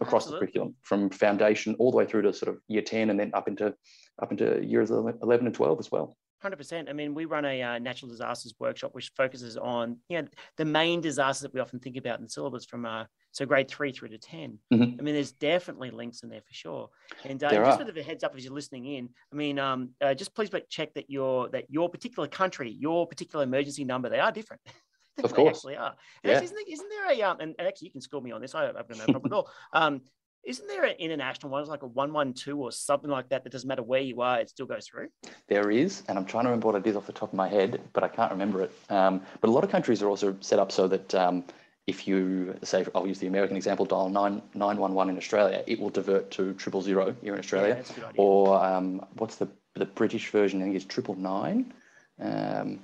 across 0.01 0.25
Absolutely. 0.25 0.47
the 0.47 0.53
curriculum, 0.53 0.75
from 0.83 1.11
foundation 1.11 1.75
all 1.79 1.91
the 1.91 1.97
way 1.97 2.07
through 2.07 2.23
to 2.23 2.33
sort 2.33 2.55
of 2.55 2.61
year 2.69 2.83
10 2.83 3.11
and 3.11 3.19
then 3.19 3.31
up 3.35 3.49
into 3.49 3.75
up 4.23 4.31
into 4.31 4.63
years 4.65 4.91
11 4.91 5.47
and 5.47 5.55
12 5.55 5.79
as 5.79 5.91
well. 5.91 6.17
Hundred 6.47 6.59
percent. 6.59 6.89
I 6.89 6.93
mean, 6.93 7.13
we 7.13 7.25
run 7.25 7.45
a 7.45 7.61
uh, 7.61 7.79
natural 7.81 8.09
disasters 8.09 8.55
workshop 8.61 8.95
which 8.95 9.11
focuses 9.17 9.57
on 9.57 9.97
you 10.09 10.23
know 10.23 10.29
the 10.57 10.65
main 10.65 11.01
disasters 11.01 11.43
that 11.43 11.53
we 11.53 11.59
often 11.59 11.81
think 11.81 11.97
about 11.97 12.21
in 12.21 12.25
the 12.25 12.31
syllabus 12.31 12.65
from 12.65 12.87
uh, 12.87 13.03
so 13.33 13.45
grade 13.45 13.67
three 13.67 13.91
through 13.91 14.11
to 14.11 14.19
10 14.19 14.57
mm-hmm. 14.73 14.83
I 14.97 15.03
mean, 15.03 15.15
there's 15.15 15.33
definitely 15.33 15.91
links 15.91 16.23
in 16.23 16.29
there 16.29 16.43
for 16.43 16.55
sure. 16.55 16.89
And 17.25 17.43
uh, 17.43 17.51
just 17.51 17.81
a 17.81 17.85
bit 17.85 17.89
of 17.89 17.97
a 17.97 18.03
heads 18.05 18.23
up 18.23 18.33
as 18.37 18.45
you're 18.45 18.55
listening 18.55 18.87
in. 18.87 19.09
I 19.33 19.35
mean, 19.35 19.59
um, 19.59 19.89
uh, 20.01 20.15
just 20.15 20.37
please 20.37 20.51
check 20.71 20.95
that 20.95 21.11
your 21.11 21.49
that 21.49 21.65
your 21.69 21.89
particular 21.89 22.29
country, 22.29 22.71
your 22.71 23.09
particular 23.09 23.43
emergency 23.43 23.83
number, 23.83 24.09
they 24.09 24.21
are 24.21 24.31
different. 24.31 24.63
of 25.25 25.35
course, 25.35 25.57
actually 25.57 25.75
are. 25.75 25.97
Yeah. 26.23 26.31
Actually, 26.31 26.45
isn't, 26.45 26.55
there, 26.55 26.75
isn't 26.75 26.89
there 26.89 27.11
a 27.11 27.23
um, 27.23 27.41
and, 27.41 27.57
and, 27.59 27.67
actually 27.67 27.87
you 27.87 27.93
can 27.93 28.03
school 28.03 28.21
me 28.21 28.31
on 28.31 28.41
this. 28.41 28.55
I, 28.55 28.67
have 28.67 28.75
no 28.89 29.05
problem 29.05 29.23
at 29.25 29.33
all. 29.33 29.51
Um, 29.73 30.03
isn't 30.47 30.69
there 30.69 30.85
an 30.85 30.95
international 30.99 31.51
one? 31.51 31.61
It's 31.61 31.71
like 31.71 31.83
a 31.83 31.89
112 31.89 32.59
or 32.59 32.71
something 32.71 33.11
like 33.11 33.29
that 33.31 33.43
that 33.45 33.51
doesn't 33.51 33.67
matter 33.67 33.83
where 33.83 34.01
you 34.01 34.23
are, 34.23 34.39
it 34.41 34.49
still 34.49 34.67
goes 34.67 34.87
through? 34.87 35.09
There 35.49 35.71
is, 35.71 36.03
and 36.09 36.17
I'm 36.17 36.25
trying 36.25 36.45
to 36.45 36.51
remember 36.51 36.69
what 36.69 36.77
it 36.77 36.87
is 36.87 36.97
off 36.97 37.07
the 37.07 37.13
top 37.13 37.31
of 37.31 37.35
my 37.35 37.49
head, 37.49 37.81
but 37.93 38.05
I 38.05 38.09
can't 38.09 38.31
remember 38.31 38.63
it. 38.63 38.73
Um, 38.89 39.21
but 39.41 39.51
a 39.51 39.53
lot 39.53 39.65
of 39.65 39.71
countries 39.71 40.03
are 40.03 40.09
also 40.09 40.37
set 40.41 40.59
up 40.59 40.71
so 40.71 40.87
that 40.89 41.15
um, 41.15 41.45
if 41.87 42.07
you 42.07 42.55
say, 42.63 42.87
I'll 42.95 43.07
use 43.07 43.19
the 43.19 43.27
American 43.27 43.57
example, 43.57 43.85
dial 43.85 44.09
9, 44.09 44.43
911 44.55 45.15
in 45.15 45.19
Australia, 45.19 45.65
it 45.67 45.81
will 45.81 45.91
divert 45.91 46.31
to 46.33 46.55
triple 46.55 46.81
zero 46.81 47.15
here 47.23 47.35
in 47.35 47.41
Australia. 47.41 47.83
Yeah, 47.99 48.05
or 48.17 48.65
um, 48.65 49.05
what's 49.17 49.37
the, 49.37 49.49
the 49.75 49.87
British 49.87 50.31
version? 50.31 50.61
I 50.63 50.65
think 50.65 50.77
it's 50.77 50.85
triple 50.85 51.17
nine. 51.17 51.73
Um, 52.21 52.81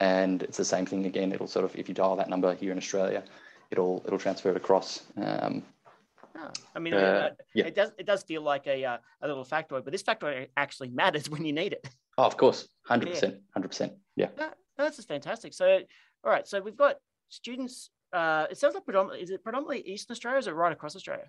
and 0.00 0.42
it's 0.42 0.58
the 0.58 0.64
same 0.64 0.86
thing 0.86 1.06
again. 1.06 1.32
It'll 1.32 1.46
sort 1.46 1.64
of, 1.64 1.74
if 1.76 1.88
you 1.88 1.94
dial 1.94 2.16
that 2.16 2.28
number 2.28 2.54
here 2.54 2.72
in 2.72 2.78
Australia, 2.78 3.22
it'll 3.70 4.02
it'll 4.06 4.18
transfer 4.18 4.50
it 4.50 4.56
across. 4.56 5.02
Um, 6.36 6.52
I 6.74 6.78
mean, 6.78 6.94
uh, 6.94 6.96
uh, 6.96 7.30
yeah. 7.54 7.66
it 7.66 7.74
does 7.74 7.90
it 7.98 8.06
does 8.06 8.22
feel 8.22 8.42
like 8.42 8.66
a 8.66 8.84
uh, 8.84 8.98
a 9.22 9.28
little 9.28 9.44
factoid, 9.44 9.84
but 9.84 9.92
this 9.92 10.02
factoid 10.02 10.48
actually 10.56 10.90
matters 10.90 11.30
when 11.30 11.44
you 11.44 11.52
need 11.52 11.72
it. 11.72 11.88
Oh, 12.18 12.24
of 12.24 12.36
course, 12.36 12.68
hundred 12.86 13.10
percent, 13.10 13.36
hundred 13.52 13.68
percent. 13.68 13.92
Yeah, 14.16 14.28
no, 14.38 14.48
that's 14.78 14.96
just 14.96 15.08
fantastic. 15.08 15.54
So, 15.54 15.80
all 16.24 16.30
right, 16.30 16.46
so 16.46 16.60
we've 16.60 16.76
got 16.76 16.96
students. 17.28 17.90
Uh, 18.12 18.46
it 18.50 18.58
sounds 18.58 18.74
like 18.74 18.84
predominantly 18.84 19.22
is 19.22 19.30
it 19.30 19.42
predominantly 19.42 19.80
Eastern 19.90 20.12
Australia, 20.14 20.36
or 20.36 20.40
is 20.40 20.46
it 20.46 20.52
right 20.52 20.72
across 20.72 20.96
Australia? 20.96 21.28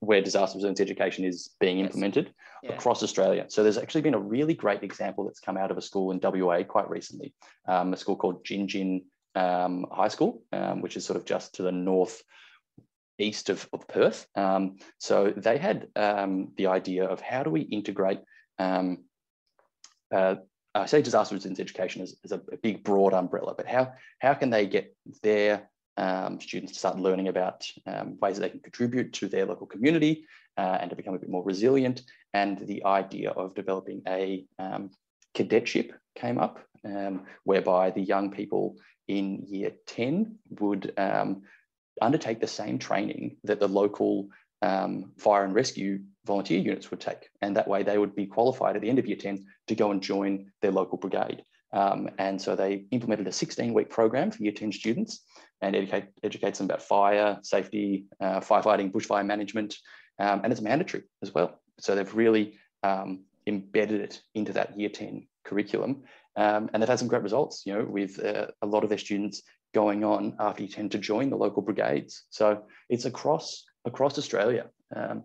Where 0.00 0.22
disaster 0.22 0.56
resilience 0.56 0.80
education 0.80 1.24
is 1.24 1.50
being 1.58 1.78
yes. 1.78 1.86
implemented 1.86 2.32
yeah. 2.62 2.72
across 2.72 3.02
Australia. 3.02 3.46
So 3.48 3.64
there's 3.64 3.78
actually 3.78 4.02
been 4.02 4.14
a 4.14 4.20
really 4.20 4.54
great 4.54 4.84
example 4.84 5.24
that's 5.24 5.40
come 5.40 5.56
out 5.56 5.72
of 5.72 5.76
a 5.76 5.82
school 5.82 6.12
in 6.12 6.20
WA 6.22 6.62
quite 6.62 6.88
recently, 6.88 7.34
um, 7.66 7.92
a 7.92 7.96
school 7.96 8.14
called 8.14 8.44
Gin 8.44 9.02
um, 9.34 9.86
High 9.90 10.06
School, 10.06 10.42
um, 10.52 10.82
which 10.82 10.96
is 10.96 11.04
sort 11.04 11.16
of 11.16 11.24
just 11.24 11.56
to 11.56 11.64
the 11.64 11.72
north 11.72 12.22
east 13.18 13.50
of, 13.50 13.68
of 13.72 13.86
Perth. 13.88 14.26
Um, 14.34 14.76
so 14.98 15.32
they 15.36 15.58
had 15.58 15.88
um, 15.96 16.52
the 16.56 16.68
idea 16.68 17.04
of 17.04 17.20
how 17.20 17.42
do 17.42 17.50
we 17.50 17.62
integrate, 17.62 18.20
um, 18.58 19.04
uh, 20.14 20.36
I 20.74 20.86
say 20.86 21.02
disaster 21.02 21.34
resilience 21.34 21.60
education 21.60 22.02
is, 22.02 22.16
is 22.22 22.32
a, 22.32 22.40
a, 22.52 22.56
big 22.56 22.84
broad 22.84 23.14
umbrella, 23.14 23.54
but 23.56 23.66
how, 23.66 23.92
how 24.20 24.34
can 24.34 24.50
they 24.50 24.66
get 24.66 24.94
their 25.22 25.68
um, 25.96 26.40
students 26.40 26.72
to 26.72 26.78
start 26.78 26.98
learning 26.98 27.28
about 27.28 27.66
um, 27.86 28.16
ways 28.20 28.36
that 28.36 28.42
they 28.42 28.50
can 28.50 28.60
contribute 28.60 29.12
to 29.14 29.28
their 29.28 29.46
local 29.46 29.66
community 29.66 30.24
uh, 30.56 30.78
and 30.80 30.90
to 30.90 30.96
become 30.96 31.14
a 31.14 31.18
bit 31.18 31.28
more 31.28 31.42
resilient. 31.42 32.02
And 32.32 32.58
the 32.58 32.84
idea 32.84 33.30
of 33.30 33.54
developing 33.54 34.02
a 34.06 34.44
um, 34.58 34.90
cadetship 35.34 35.92
came 36.14 36.38
up, 36.38 36.60
whereby 37.44 37.90
the 37.90 38.00
young 38.00 38.30
people 38.30 38.76
in 39.08 39.44
year 39.48 39.72
10 39.86 40.36
would 40.60 40.92
um, 40.96 41.42
undertake 42.02 42.40
the 42.40 42.46
same 42.46 42.78
training 42.78 43.36
that 43.44 43.60
the 43.60 43.68
local 43.68 44.28
um, 44.62 45.12
fire 45.18 45.44
and 45.44 45.54
rescue 45.54 46.00
volunteer 46.26 46.58
units 46.58 46.90
would 46.90 47.00
take. 47.00 47.28
And 47.40 47.56
that 47.56 47.68
way 47.68 47.82
they 47.82 47.98
would 47.98 48.14
be 48.14 48.26
qualified 48.26 48.76
at 48.76 48.82
the 48.82 48.88
end 48.88 48.98
of 48.98 49.06
year 49.06 49.16
10 49.16 49.46
to 49.68 49.74
go 49.74 49.90
and 49.90 50.02
join 50.02 50.50
their 50.60 50.72
local 50.72 50.98
brigade. 50.98 51.42
Um, 51.72 52.10
and 52.18 52.40
so 52.40 52.56
they 52.56 52.84
implemented 52.90 53.26
a 53.26 53.32
16 53.32 53.74
week 53.74 53.90
program 53.90 54.30
for 54.30 54.42
year 54.42 54.52
10 54.52 54.72
students 54.72 55.20
and 55.60 55.76
educate, 55.76 56.04
educates 56.22 56.58
them 56.58 56.66
about 56.66 56.82
fire, 56.82 57.38
safety, 57.42 58.06
uh, 58.20 58.40
firefighting, 58.40 58.90
bushfire 58.90 59.26
management, 59.26 59.76
um, 60.18 60.40
and 60.42 60.52
it's 60.52 60.62
mandatory 60.62 61.04
as 61.22 61.34
well. 61.34 61.60
So 61.78 61.94
they've 61.94 62.14
really 62.14 62.58
um, 62.82 63.24
embedded 63.46 64.00
it 64.00 64.22
into 64.34 64.52
that 64.54 64.78
year 64.78 64.88
10 64.88 65.26
curriculum. 65.44 66.04
Um, 66.36 66.70
and 66.72 66.80
they've 66.80 66.88
had 66.88 66.98
some 66.98 67.08
great 67.08 67.22
results, 67.22 67.64
you 67.66 67.74
know, 67.74 67.84
with 67.84 68.24
uh, 68.24 68.46
a 68.62 68.66
lot 68.66 68.84
of 68.84 68.88
their 68.88 68.98
students 68.98 69.42
going 69.74 70.04
on 70.04 70.36
after 70.38 70.62
you 70.62 70.68
tend 70.68 70.92
to 70.92 70.98
join 70.98 71.30
the 71.30 71.36
local 71.36 71.62
brigades. 71.62 72.24
So 72.30 72.64
it's 72.88 73.04
across 73.04 73.64
across 73.84 74.18
Australia. 74.18 74.66
Um, 74.94 75.24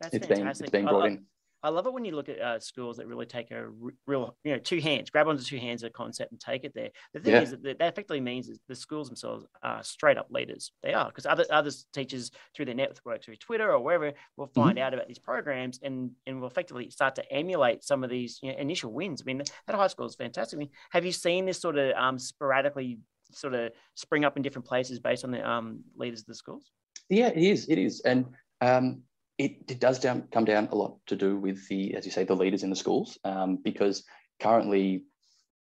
That's 0.00 0.14
it's 0.14 0.26
fantastic. 0.26 0.36
been 0.36 0.48
it's 0.48 0.70
been 0.70 0.86
brought 0.86 1.06
in. 1.06 1.24
I 1.62 1.70
love 1.70 1.86
it 1.86 1.92
when 1.92 2.04
you 2.04 2.14
look 2.14 2.28
at 2.28 2.40
uh, 2.40 2.60
schools 2.60 2.98
that 2.98 3.08
really 3.08 3.26
take 3.26 3.50
a 3.50 3.68
real, 4.06 4.36
you 4.44 4.52
know, 4.52 4.58
two 4.58 4.80
hands, 4.80 5.10
grab 5.10 5.26
onto 5.26 5.42
two 5.42 5.58
hands 5.58 5.82
a 5.82 5.90
concept 5.90 6.30
and 6.30 6.40
take 6.40 6.62
it 6.62 6.72
there. 6.72 6.90
The 7.12 7.20
thing 7.20 7.32
yeah. 7.32 7.42
is 7.42 7.50
that 7.50 7.62
that 7.64 7.80
effectively 7.80 8.20
means 8.20 8.48
is 8.48 8.60
the 8.68 8.76
schools 8.76 9.08
themselves 9.08 9.44
are 9.62 9.82
straight 9.82 10.18
up 10.18 10.28
leaders. 10.30 10.70
They 10.84 10.94
are 10.94 11.06
because 11.06 11.26
other 11.26 11.44
other 11.50 11.70
teachers 11.92 12.30
through 12.54 12.66
their 12.66 12.76
network, 12.76 13.24
through 13.24 13.36
Twitter 13.36 13.72
or 13.72 13.80
wherever, 13.80 14.12
will 14.36 14.46
mm-hmm. 14.46 14.60
find 14.60 14.78
mm-hmm. 14.78 14.86
out 14.86 14.94
about 14.94 15.08
these 15.08 15.18
programs 15.18 15.80
and 15.82 16.12
and 16.26 16.40
will 16.40 16.48
effectively 16.48 16.90
start 16.90 17.16
to 17.16 17.32
emulate 17.32 17.82
some 17.82 18.04
of 18.04 18.10
these 18.10 18.38
you 18.40 18.52
know, 18.52 18.58
initial 18.58 18.92
wins. 18.92 19.20
I 19.20 19.24
mean, 19.24 19.38
that 19.38 19.76
high 19.76 19.88
school 19.88 20.06
is 20.06 20.14
fantastic. 20.14 20.56
I 20.56 20.60
mean, 20.60 20.70
have 20.90 21.04
you 21.04 21.12
seen 21.12 21.44
this 21.44 21.60
sort 21.60 21.76
of 21.76 21.92
um, 21.96 22.20
sporadically 22.20 23.00
sort 23.30 23.54
of 23.54 23.72
spring 23.94 24.24
up 24.24 24.36
in 24.36 24.42
different 24.42 24.66
places 24.66 24.98
based 24.98 25.24
on 25.24 25.30
the 25.30 25.48
um, 25.48 25.80
leaders 25.96 26.20
of 26.20 26.26
the 26.26 26.34
schools? 26.34 26.70
Yeah, 27.08 27.28
it 27.28 27.42
is. 27.42 27.68
It 27.68 27.78
is, 27.78 28.00
and 28.00 28.26
um, 28.60 29.02
it, 29.38 29.52
it, 29.68 29.80
does 29.80 29.98
down, 29.98 30.28
come 30.32 30.44
down 30.44 30.68
a 30.72 30.74
lot 30.74 30.96
to 31.06 31.16
do 31.16 31.36
with 31.38 31.66
the, 31.68 31.94
as 31.94 32.04
you 32.04 32.12
say, 32.12 32.24
the 32.24 32.34
leaders 32.34 32.64
in 32.64 32.70
the 32.70 32.76
schools, 32.76 33.18
um, 33.24 33.58
because 33.62 34.04
currently 34.40 35.04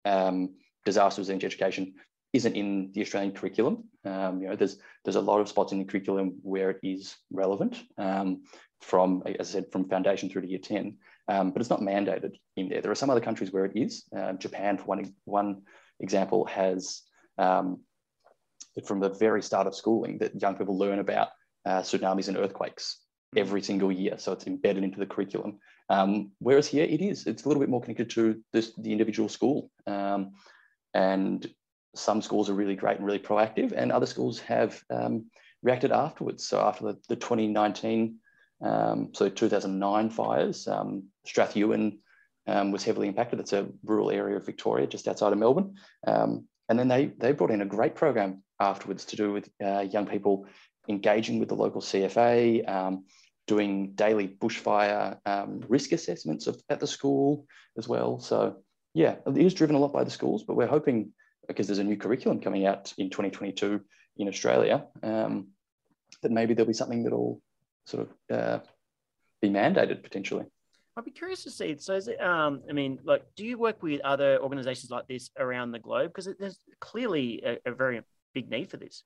um, 0.05 0.55
disaster 0.85 1.21
resilience 1.21 1.45
education 1.45 1.95
isn't 2.33 2.57
in 2.57 2.91
the 2.95 3.01
Australian 3.01 3.33
curriculum. 3.33 3.85
Um, 4.05 4.41
you 4.41 4.49
know, 4.49 4.57
there's 4.57 4.79
there's 5.05 5.17
a 5.17 5.21
lot 5.21 5.41
of 5.41 5.49
spots 5.49 5.73
in 5.73 5.79
the 5.79 5.85
curriculum 5.85 6.39
where 6.43 6.71
it 6.71 6.81
is 6.83 7.17
relevant, 7.31 7.83
um, 7.99 8.43
from 8.81 9.23
as 9.39 9.51
I 9.51 9.53
said, 9.53 9.73
from 9.73 9.89
foundation 9.89 10.29
through 10.29 10.43
to 10.43 10.49
year 10.49 10.59
ten, 10.59 10.97
but 11.29 11.57
it's 11.57 11.71
not 11.71 11.81
mandated 11.81 12.33
in 12.57 12.69
there. 12.69 12.81
There 12.81 12.91
are 12.91 12.97
some 12.97 13.11
other 13.11 13.21
countries 13.21 13.53
where 13.53 13.65
it 13.65 13.77
is. 13.77 14.05
Uh, 14.17 14.33
Japan, 14.35 14.79
for 14.79 14.85
one 14.85 15.15
one 15.25 15.63
example, 16.01 16.45
has 16.47 17.03
um, 17.39 17.81
from 18.85 19.01
the 19.01 19.11
very 19.11 19.43
start 19.43 19.67
of 19.67 19.75
schooling 19.75 20.19
that 20.19 20.41
young 20.41 20.57
people 20.57 20.79
learn 20.79 20.99
about 20.99 21.29
uh, 21.65 21.81
tsunamis 21.81 22.29
and 22.29 22.37
earthquakes 22.37 23.01
hmm. 23.33 23.39
every 23.39 23.63
single 23.63 23.91
year. 23.91 24.19
So 24.19 24.33
it's 24.33 24.47
embedded 24.47 24.85
into 24.85 24.99
the 24.99 25.07
curriculum. 25.07 25.59
Um, 25.89 26.33
whereas 26.41 26.67
here 26.67 26.85
it 26.85 27.01
is, 27.01 27.27
it's 27.27 27.45
a 27.45 27.49
little 27.49 27.61
bit 27.61 27.71
more 27.71 27.81
connected 27.81 28.11
to 28.11 28.43
this, 28.53 28.73
the 28.77 28.93
individual 28.93 29.29
school. 29.29 29.71
Um, 29.87 30.33
and 30.95 31.47
some 31.95 32.23
schools 32.23 32.51
are 32.51 32.55
really 32.55 32.77
great 32.77 32.99
and 32.99 33.07
really 33.07 33.19
proactive, 33.19 33.73
and 33.73 33.91
other 33.91 34.07
schools 34.07 34.39
have 34.41 34.83
um, 34.91 35.27
reacted 35.63 35.93
afterwards. 35.93 36.47
So 36.47 36.61
after 36.61 36.85
the, 36.85 36.99
the 37.09 37.17
2019, 37.17 38.17
um, 38.65 39.11
so 39.13 39.29
2009 39.29 40.11
fires, 40.11 40.67
um, 40.69 41.05
Strathewen 41.27 41.99
um, 42.47 42.73
was 42.73 42.85
heavily 42.85 43.09
impacted. 43.09 43.41
It's 43.41 43.53
a 43.53 43.69
rural 43.85 44.11
area 44.11 44.37
of 44.37 44.47
Victoria, 44.47 44.87
just 44.87 45.09
outside 45.09 45.33
of 45.33 45.39
Melbourne. 45.39 45.75
And 46.69 46.79
then 46.79 46.89
they, 46.89 47.07
they 47.19 47.33
brought 47.33 47.51
in 47.51 47.63
a 47.63 47.67
great 47.67 47.95
program 47.95 48.43
afterwards 48.61 49.05
to 49.07 49.17
do 49.17 49.33
with 49.33 49.49
uh, 49.65 49.81
young 49.81 50.07
people 50.07 50.47
engaging 50.89 51.39
with 51.39 51.49
the 51.49 51.55
local 51.55 51.81
CFA, 51.81 52.69
um, 52.69 53.05
doing 53.47 53.93
daily 53.93 54.29
bushfire 54.29 55.19
um, 55.27 55.61
risk 55.69 55.93
assessments 55.93 56.47
of, 56.47 56.61
at 56.69 56.81
the 56.81 56.87
school 56.87 57.47
as 57.79 57.89
well. 57.89 58.19
So 58.19 58.57
Yeah, 58.95 59.17
it 59.27 59.37
is 59.37 59.55
driven 59.55 59.77
a 59.77 59.79
lot 59.79 59.93
by 59.93 60.05
the 60.05 60.11
schools, 60.11 60.45
but 60.45 60.57
we're 60.57 60.67
hoping 60.67 61.13
because 61.47 61.67
there's 61.67 61.79
a 61.79 61.85
new 61.85 61.97
curriculum 61.97 62.41
coming 62.41 62.67
out 62.67 62.93
in 62.99 63.11
2022 63.11 63.81
in 64.17 64.29
Australia 64.29 64.87
um, 65.03 65.49
that 66.23 66.33
maybe 66.33 66.55
there'll 66.55 66.67
be 66.67 66.73
something 66.73 67.05
that'll 67.05 67.41
sort 67.85 68.09
of 68.09 68.37
uh, 68.37 68.59
be 69.41 69.49
mandated 69.49 70.03
potentially. 70.03 70.47
I'd 70.97 71.05
be 71.05 71.11
curious 71.11 71.43
to 71.45 71.51
see. 71.51 71.77
So, 71.79 71.95
is 71.95 72.09
it, 72.09 72.21
um, 72.21 72.63
I 72.69 72.73
mean, 72.73 72.99
like, 73.05 73.23
do 73.37 73.45
you 73.45 73.59
work 73.59 73.83
with 73.83 74.01
other 74.01 74.39
organizations 74.43 74.91
like 74.91 75.07
this 75.07 75.31
around 75.39 75.73
the 75.73 75.79
globe? 75.79 76.09
Because 76.15 76.29
there's 76.39 76.59
clearly 76.81 77.43
a, 77.45 77.59
a, 77.71 77.75
very 77.75 78.01
big 78.33 78.51
need 78.51 78.71
for 78.71 78.79
this. 78.79 79.03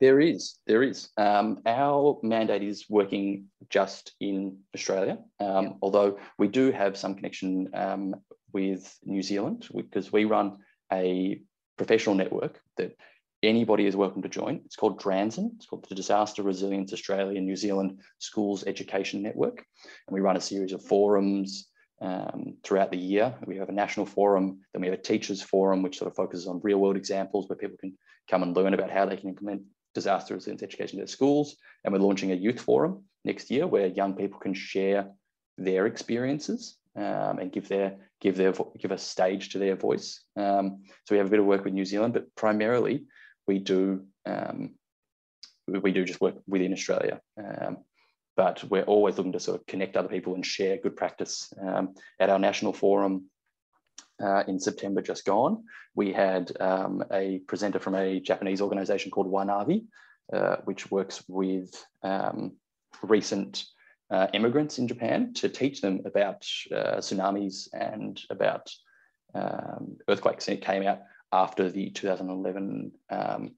There 0.00 0.20
is, 0.20 0.58
there 0.66 0.82
is. 0.82 1.10
Um, 1.16 1.62
our 1.64 2.18
mandate 2.24 2.64
is 2.64 2.86
working 2.90 3.46
just 3.70 4.14
in 4.20 4.58
Australia, 4.74 5.18
um, 5.38 5.64
yeah. 5.64 5.72
although 5.80 6.18
we 6.38 6.48
do 6.48 6.72
have 6.72 6.96
some 6.96 7.14
connection 7.14 7.68
um, 7.72 8.16
with 8.52 8.92
New 9.04 9.22
Zealand 9.22 9.68
because 9.72 10.12
we 10.12 10.24
run 10.24 10.58
a 10.92 11.40
professional 11.76 12.16
network 12.16 12.60
that 12.78 12.96
anybody 13.42 13.86
is 13.86 13.96
welcome 13.96 14.22
to 14.22 14.28
join. 14.28 14.60
It's 14.64 14.76
called 14.76 15.00
DRANZSEN. 15.00 15.52
It's 15.56 15.66
called 15.66 15.86
the 15.88 15.94
Disaster 15.94 16.42
Resilience 16.42 16.92
Australia 16.92 17.40
New 17.40 17.56
Zealand 17.56 18.00
Schools 18.18 18.64
Education 18.66 19.22
Network. 19.22 19.64
And 20.06 20.14
we 20.14 20.20
run 20.20 20.36
a 20.36 20.40
series 20.40 20.72
of 20.72 20.84
forums 20.84 21.68
um, 22.00 22.54
throughout 22.62 22.90
the 22.90 22.98
year. 22.98 23.34
We 23.46 23.56
have 23.56 23.68
a 23.68 23.72
national 23.72 24.06
forum, 24.06 24.60
then 24.72 24.82
we 24.82 24.88
have 24.88 24.98
a 24.98 25.02
teachers 25.02 25.42
forum, 25.42 25.82
which 25.82 25.98
sort 25.98 26.10
of 26.10 26.16
focuses 26.16 26.46
on 26.46 26.60
real 26.62 26.78
world 26.78 26.96
examples 26.96 27.48
where 27.48 27.56
people 27.56 27.76
can 27.80 27.96
come 28.30 28.42
and 28.42 28.56
learn 28.56 28.74
about 28.74 28.90
how 28.90 29.06
they 29.06 29.16
can 29.16 29.28
implement 29.28 29.62
disaster 29.94 30.34
resilience 30.34 30.62
education 30.62 30.98
in 30.98 31.00
their 31.00 31.08
schools. 31.08 31.56
And 31.84 31.92
we're 31.92 32.00
launching 32.00 32.32
a 32.32 32.36
youth 32.36 32.60
forum 32.60 33.04
next 33.24 33.50
year 33.50 33.66
where 33.66 33.86
young 33.88 34.14
people 34.14 34.38
can 34.38 34.54
share 34.54 35.10
their 35.58 35.86
experiences 35.86 36.78
um, 36.96 37.38
and 37.38 37.52
give 37.52 37.68
their 37.68 37.96
give 38.20 38.36
their 38.36 38.52
give 38.78 38.92
a 38.92 38.98
stage 38.98 39.50
to 39.50 39.58
their 39.58 39.74
voice. 39.74 40.22
Um, 40.36 40.82
so 41.04 41.14
we 41.14 41.18
have 41.18 41.26
a 41.26 41.30
bit 41.30 41.40
of 41.40 41.46
work 41.46 41.64
with 41.64 41.74
New 41.74 41.84
Zealand, 41.84 42.14
but 42.14 42.34
primarily 42.36 43.04
we 43.46 43.58
do 43.58 44.04
um, 44.26 44.74
we 45.66 45.92
do 45.92 46.04
just 46.04 46.20
work 46.20 46.36
within 46.46 46.72
Australia. 46.72 47.20
Um, 47.38 47.78
but 48.36 48.64
we're 48.64 48.82
always 48.82 49.16
looking 49.16 49.32
to 49.32 49.40
sort 49.40 49.60
of 49.60 49.66
connect 49.66 49.96
other 49.96 50.08
people 50.08 50.34
and 50.34 50.44
share 50.44 50.78
good 50.78 50.96
practice. 50.96 51.52
Um, 51.60 51.94
at 52.18 52.30
our 52.30 52.38
national 52.38 52.72
forum 52.72 53.26
uh, 54.22 54.44
in 54.48 54.58
September 54.58 55.02
just 55.02 55.24
gone, 55.24 55.64
we 55.94 56.12
had 56.12 56.50
um, 56.60 57.04
a 57.12 57.40
presenter 57.46 57.78
from 57.78 57.94
a 57.94 58.20
Japanese 58.20 58.60
organization 58.60 59.10
called 59.10 59.30
Wanavi, 59.30 59.84
uh, 60.32 60.56
which 60.64 60.90
works 60.90 61.22
with 61.28 61.70
um, 62.02 62.56
recent 63.02 63.64
uh, 64.10 64.28
immigrants 64.32 64.78
in 64.78 64.88
Japan 64.88 65.32
to 65.34 65.48
teach 65.48 65.80
them 65.80 66.00
about 66.04 66.46
uh, 66.74 66.96
tsunamis 66.98 67.68
and 67.72 68.20
about 68.30 68.70
um, 69.34 69.98
earthquakes. 70.08 70.48
And 70.48 70.58
it 70.58 70.64
came 70.64 70.86
out 70.86 71.00
after 71.32 71.70
the 71.70 71.90
2011 71.90 72.92
um, 73.10 73.52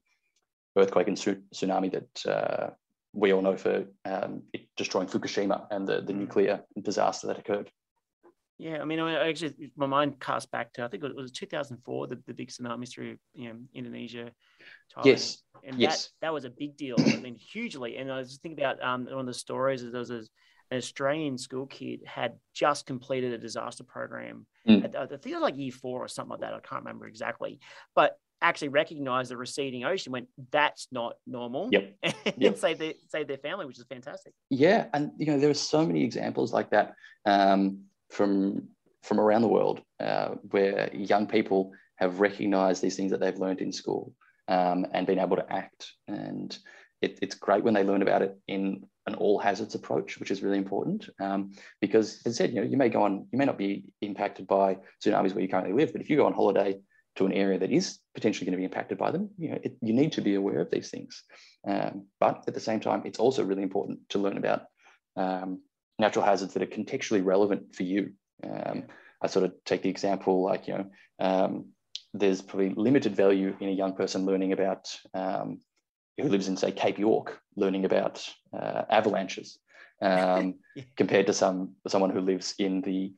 earthquake 0.77 1.07
and 1.07 1.17
tsunami 1.17 1.91
that 1.91 2.25
uh, 2.25 2.69
we 3.13 3.33
all 3.33 3.41
know 3.41 3.55
for 3.55 3.85
um, 4.05 4.43
destroying 4.77 5.07
Fukushima 5.07 5.67
and 5.71 5.87
the, 5.87 6.01
the 6.01 6.13
mm. 6.13 6.17
nuclear 6.17 6.61
disaster 6.81 7.27
that 7.27 7.39
occurred. 7.39 7.71
Yeah, 8.57 8.81
I 8.81 8.85
mean, 8.85 8.99
I 8.99 9.27
actually, 9.27 9.71
my 9.75 9.85
mind 9.85 10.19
cast 10.21 10.49
back 10.49 10.71
to 10.73 10.85
I 10.85 10.87
think 10.87 11.03
it 11.03 11.15
was 11.15 11.31
2004, 11.31 12.07
the, 12.07 12.21
the 12.25 12.33
big 12.33 12.49
tsunami 12.49 12.89
through 12.89 13.17
you 13.33 13.49
know 13.49 13.55
Indonesia. 13.73 14.31
Thailand. 14.95 15.05
Yes, 15.05 15.43
and 15.63 15.77
yes, 15.77 16.03
that 16.21 16.27
that 16.27 16.33
was 16.33 16.45
a 16.45 16.49
big 16.49 16.77
deal. 16.77 16.95
I 16.97 17.17
mean, 17.17 17.35
hugely. 17.35 17.97
And 17.97 18.09
I 18.09 18.17
was 18.17 18.29
just 18.29 18.41
thinking 18.41 18.63
about 18.63 18.81
um, 18.81 19.05
one 19.05 19.19
of 19.19 19.25
the 19.25 19.33
stories. 19.33 19.83
There 19.83 19.99
was 19.99 20.09
a, 20.09 20.23
an 20.71 20.77
Australian 20.77 21.37
school 21.37 21.65
kid 21.67 22.01
had 22.05 22.33
just 22.53 22.85
completed 22.85 23.33
a 23.33 23.37
disaster 23.37 23.83
program. 23.83 24.45
Mm. 24.67 24.85
At, 24.85 24.95
I 24.95 25.05
think 25.05 25.27
it 25.27 25.33
was 25.33 25.41
like 25.41 25.57
year 25.57 25.71
four 25.71 26.03
or 26.03 26.07
something 26.07 26.31
like 26.31 26.41
that. 26.41 26.53
I 26.53 26.59
can't 26.59 26.83
remember 26.83 27.07
exactly, 27.07 27.59
but 27.95 28.17
actually 28.41 28.67
recognized 28.69 29.31
the 29.31 29.37
receding 29.37 29.85
ocean 29.85 30.11
went 30.11 30.27
that's 30.51 30.87
not 30.91 31.15
normal 31.25 31.69
yep. 31.71 31.95
and 32.03 32.13
yep. 32.37 32.57
save 32.57 32.77
their 32.77 32.93
save 33.07 33.27
their 33.27 33.37
family 33.37 33.65
which 33.65 33.79
is 33.79 33.85
fantastic 33.89 34.33
yeah 34.49 34.85
and 34.93 35.11
you 35.17 35.25
know 35.25 35.39
there 35.39 35.49
are 35.49 35.53
so 35.53 35.85
many 35.85 36.03
examples 36.03 36.51
like 36.51 36.69
that 36.69 36.95
um, 37.25 37.79
from 38.11 38.67
from 39.03 39.19
around 39.19 39.41
the 39.41 39.47
world 39.47 39.81
uh, 39.99 40.29
where 40.51 40.89
young 40.93 41.27
people 41.27 41.71
have 41.95 42.19
recognized 42.19 42.81
these 42.81 42.95
things 42.95 43.11
that 43.11 43.19
they've 43.19 43.39
learned 43.39 43.61
in 43.61 43.71
school 43.71 44.13
um, 44.47 44.85
and 44.91 45.07
been 45.07 45.19
able 45.19 45.37
to 45.37 45.53
act 45.53 45.93
and 46.07 46.57
it, 47.01 47.19
it's 47.21 47.35
great 47.35 47.63
when 47.63 47.73
they 47.73 47.83
learn 47.83 48.01
about 48.01 48.21
it 48.21 48.37
in 48.47 48.85
an 49.07 49.15
all 49.15 49.37
hazards 49.37 49.75
approach, 49.75 50.19
which 50.19 50.31
is 50.31 50.41
really 50.41 50.57
important. 50.57 51.09
Um, 51.19 51.51
because 51.79 52.21
as 52.25 52.35
I 52.35 52.37
said, 52.37 52.53
you 52.53 52.61
know, 52.61 52.67
you 52.67 52.77
may 52.77 52.89
go 52.89 53.03
on, 53.03 53.27
you 53.31 53.37
may 53.37 53.45
not 53.45 53.57
be 53.57 53.85
impacted 54.01 54.47
by 54.47 54.77
tsunamis 55.03 55.33
where 55.33 55.43
you 55.43 55.49
currently 55.49 55.73
live, 55.73 55.91
but 55.91 56.01
if 56.01 56.09
you 56.09 56.17
go 56.17 56.25
on 56.25 56.33
holiday 56.33 56.79
to 57.17 57.25
an 57.25 57.31
area 57.31 57.59
that 57.59 57.71
is 57.71 57.99
potentially 58.13 58.45
going 58.45 58.53
to 58.53 58.57
be 58.57 58.65
impacted 58.65 58.97
by 58.97 59.11
them, 59.11 59.29
you 59.37 59.51
know, 59.51 59.59
it, 59.63 59.77
you 59.81 59.93
need 59.93 60.11
to 60.13 60.21
be 60.21 60.35
aware 60.35 60.59
of 60.59 60.71
these 60.71 60.89
things. 60.89 61.23
Um, 61.67 62.07
but 62.19 62.43
at 62.47 62.53
the 62.53 62.59
same 62.59 62.79
time, 62.79 63.03
it's 63.05 63.19
also 63.19 63.43
really 63.43 63.63
important 63.63 63.99
to 64.09 64.19
learn 64.19 64.37
about 64.37 64.63
um, 65.15 65.61
natural 65.97 66.25
hazards 66.25 66.53
that 66.53 66.63
are 66.63 66.67
contextually 66.67 67.23
relevant 67.23 67.75
for 67.75 67.83
you. 67.83 68.13
Um, 68.43 68.83
I 69.21 69.27
sort 69.27 69.45
of 69.45 69.53
take 69.65 69.81
the 69.81 69.89
example 69.89 70.43
like, 70.43 70.67
you 70.67 70.73
know, 70.73 70.85
um, 71.19 71.67
there's 72.13 72.41
probably 72.41 72.73
limited 72.75 73.15
value 73.15 73.55
in 73.59 73.69
a 73.69 73.73
young 73.73 73.93
person 73.93 74.25
learning 74.25 74.51
about 74.51 74.93
um, 75.13 75.59
who 76.17 76.29
lives 76.29 76.47
in, 76.47 76.57
say, 76.57 76.71
Cape 76.71 76.97
York, 76.97 77.39
learning 77.55 77.85
about 77.85 78.27
uh, 78.53 78.83
avalanches, 78.89 79.59
um, 80.01 80.55
yeah. 80.75 80.83
compared 80.95 81.27
to 81.27 81.33
some 81.33 81.75
someone 81.87 82.09
who 82.09 82.21
lives 82.21 82.55
in 82.57 82.81
the 82.81 83.13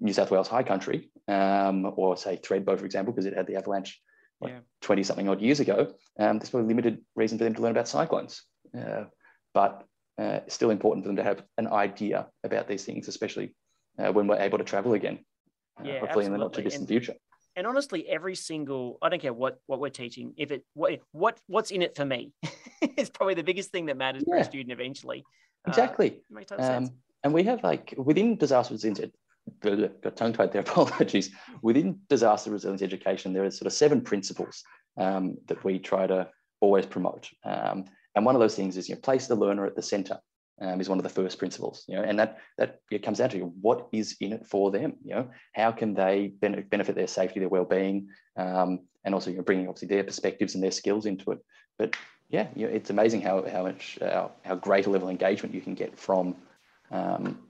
New 0.00 0.12
South 0.12 0.30
Wales 0.30 0.48
High 0.48 0.62
Country, 0.62 1.10
um, 1.28 1.92
or 1.96 2.16
say 2.16 2.36
Thredbo, 2.36 2.78
for 2.78 2.84
example, 2.84 3.12
because 3.12 3.26
it 3.26 3.36
had 3.36 3.46
the 3.46 3.56
avalanche 3.56 4.00
like 4.40 4.54
20 4.80 5.04
something 5.04 5.28
odd 5.28 5.40
years 5.40 5.60
ago. 5.60 5.94
Um, 6.18 6.38
there's 6.38 6.50
probably 6.50 6.68
limited 6.68 7.00
reason 7.14 7.38
for 7.38 7.44
them 7.44 7.54
to 7.54 7.62
learn 7.62 7.70
about 7.70 7.88
cyclones, 7.88 8.42
uh, 8.76 9.04
but 9.54 9.84
uh, 10.18 10.40
it's 10.46 10.54
still 10.54 10.70
important 10.70 11.04
for 11.04 11.08
them 11.08 11.16
to 11.16 11.22
have 11.22 11.42
an 11.58 11.68
idea 11.68 12.26
about 12.42 12.66
these 12.66 12.84
things, 12.84 13.08
especially 13.08 13.54
uh, 13.98 14.12
when 14.12 14.26
we're 14.26 14.40
able 14.40 14.58
to 14.58 14.64
travel 14.64 14.94
again, 14.94 15.20
uh, 15.78 15.84
yeah, 15.84 15.92
hopefully 16.00 16.24
absolutely. 16.24 16.26
in 16.26 16.32
the 16.32 16.38
not 16.38 16.52
too 16.52 16.62
distant 16.62 16.82
and, 16.82 16.88
future 16.88 17.14
and 17.56 17.66
honestly 17.66 18.08
every 18.08 18.34
single 18.34 18.98
i 19.02 19.08
don't 19.08 19.20
care 19.20 19.32
what 19.32 19.60
what 19.66 19.80
we're 19.80 19.88
teaching 19.88 20.32
if 20.36 20.50
it 20.50 20.64
what 20.74 21.00
what 21.12 21.38
what's 21.46 21.70
in 21.70 21.82
it 21.82 21.96
for 21.96 22.04
me 22.04 22.32
is 22.96 23.10
probably 23.10 23.34
the 23.34 23.42
biggest 23.42 23.70
thing 23.70 23.86
that 23.86 23.96
matters 23.96 24.24
yeah. 24.26 24.34
for 24.34 24.40
a 24.40 24.44
student 24.44 24.72
eventually. 24.72 25.24
Uh, 25.66 25.70
exactly. 25.70 26.10
uh, 26.10 26.34
makes 26.34 26.50
total 26.50 26.64
um, 26.64 26.86
sense. 26.86 26.96
and 27.24 27.32
we 27.32 27.42
have 27.44 27.62
like 27.62 27.94
within 27.96 28.36
disaster 28.36 28.74
resilience 28.74 29.00
got 29.60 30.16
tongue 30.16 30.32
tied 30.32 30.52
there 30.52 30.60
apologies. 30.66 31.30
Within 31.62 31.98
disaster 32.08 32.50
resilience 32.50 32.82
education 32.82 33.32
there 33.32 33.44
are 33.44 33.50
sort 33.50 33.66
of 33.66 33.72
seven 33.72 34.00
principles 34.00 34.62
um, 34.96 35.36
that 35.46 35.62
we 35.64 35.78
try 35.78 36.06
to 36.06 36.28
always 36.60 36.86
promote. 36.86 37.28
Um, 37.44 37.84
and 38.14 38.26
one 38.26 38.34
of 38.34 38.40
those 38.40 38.54
things 38.54 38.76
is 38.76 38.88
you 38.88 38.94
know 38.94 39.00
place 39.00 39.26
the 39.26 39.34
learner 39.34 39.66
at 39.66 39.76
the 39.76 39.82
center 39.82 40.18
um, 40.62 40.80
is 40.80 40.88
one 40.88 40.98
of 40.98 41.02
the 41.02 41.08
first 41.08 41.38
principles, 41.38 41.84
you 41.88 41.96
know, 41.96 42.02
and 42.02 42.18
that 42.18 42.38
that 42.56 42.80
it 42.90 43.02
comes 43.02 43.18
down 43.18 43.30
to 43.30 43.38
what 43.60 43.88
is 43.92 44.16
in 44.20 44.32
it 44.32 44.46
for 44.46 44.70
them, 44.70 44.94
you 45.04 45.14
know, 45.14 45.28
how 45.52 45.72
can 45.72 45.92
they 45.92 46.32
ben- 46.40 46.66
benefit 46.70 46.94
their 46.94 47.08
safety, 47.08 47.40
their 47.40 47.48
well-being, 47.48 48.08
um, 48.36 48.80
and 49.04 49.12
also 49.14 49.30
you 49.30 49.36
know, 49.36 49.42
bringing 49.42 49.68
obviously 49.68 49.88
their 49.88 50.04
perspectives 50.04 50.54
and 50.54 50.62
their 50.62 50.70
skills 50.70 51.04
into 51.04 51.32
it. 51.32 51.40
But 51.78 51.96
yeah, 52.28 52.46
you 52.54 52.66
know, 52.66 52.72
it's 52.72 52.90
amazing 52.90 53.22
how 53.22 53.44
how 53.48 53.64
much 53.64 53.98
uh, 54.00 54.28
how 54.44 54.54
great 54.54 54.86
a 54.86 54.90
level 54.90 55.08
of 55.08 55.10
engagement 55.10 55.54
you 55.54 55.60
can 55.60 55.74
get 55.74 55.98
from 55.98 56.36
um, 56.92 57.40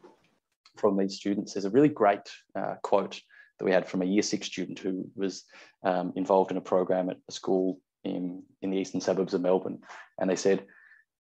from 0.76 0.96
these 0.96 1.16
students. 1.16 1.52
There's 1.52 1.66
a 1.66 1.70
really 1.70 1.90
great 1.90 2.30
uh, 2.56 2.76
quote 2.82 3.20
that 3.58 3.64
we 3.66 3.72
had 3.72 3.86
from 3.86 4.00
a 4.00 4.06
year 4.06 4.22
six 4.22 4.46
student 4.46 4.78
who 4.78 5.04
was 5.14 5.44
um, 5.84 6.14
involved 6.16 6.50
in 6.50 6.56
a 6.56 6.62
program 6.62 7.10
at 7.10 7.18
a 7.28 7.32
school 7.32 7.78
in 8.04 8.42
in 8.62 8.70
the 8.70 8.78
eastern 8.78 9.02
suburbs 9.02 9.34
of 9.34 9.42
Melbourne, 9.42 9.80
and 10.18 10.30
they 10.30 10.36
said. 10.36 10.64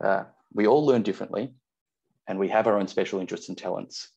Uh, 0.03 0.23
we 0.53 0.67
all 0.67 0.85
learn 0.85 1.01
differently 1.01 1.53
and 2.31 2.39
we 2.39 2.47
have 2.47 2.65
our 2.65 2.79
own 2.79 2.87
special 2.87 3.19
interests 3.19 3.49
and 3.49 3.57
talents. 3.57 4.07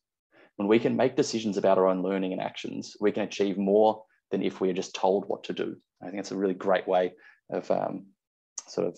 When 0.55 0.69
we 0.69 0.79
can 0.79 0.95
make 0.95 1.17
decisions 1.17 1.57
about 1.57 1.77
our 1.77 1.87
own 1.87 2.01
learning 2.01 2.31
and 2.31 2.41
actions, 2.41 2.95
we 3.01 3.11
can 3.11 3.23
achieve 3.23 3.57
more 3.57 4.05
than 4.31 4.41
if 4.41 4.61
we 4.61 4.69
are 4.69 4.73
just 4.81 4.95
told 4.95 5.25
what 5.27 5.43
to 5.43 5.53
do. 5.53 5.75
I 6.01 6.05
think 6.05 6.19
it's 6.21 6.31
a 6.31 6.37
really 6.37 6.53
great 6.53 6.87
way 6.87 7.11
of 7.49 7.69
um, 7.69 8.05
sort 8.67 8.87
of 8.87 8.97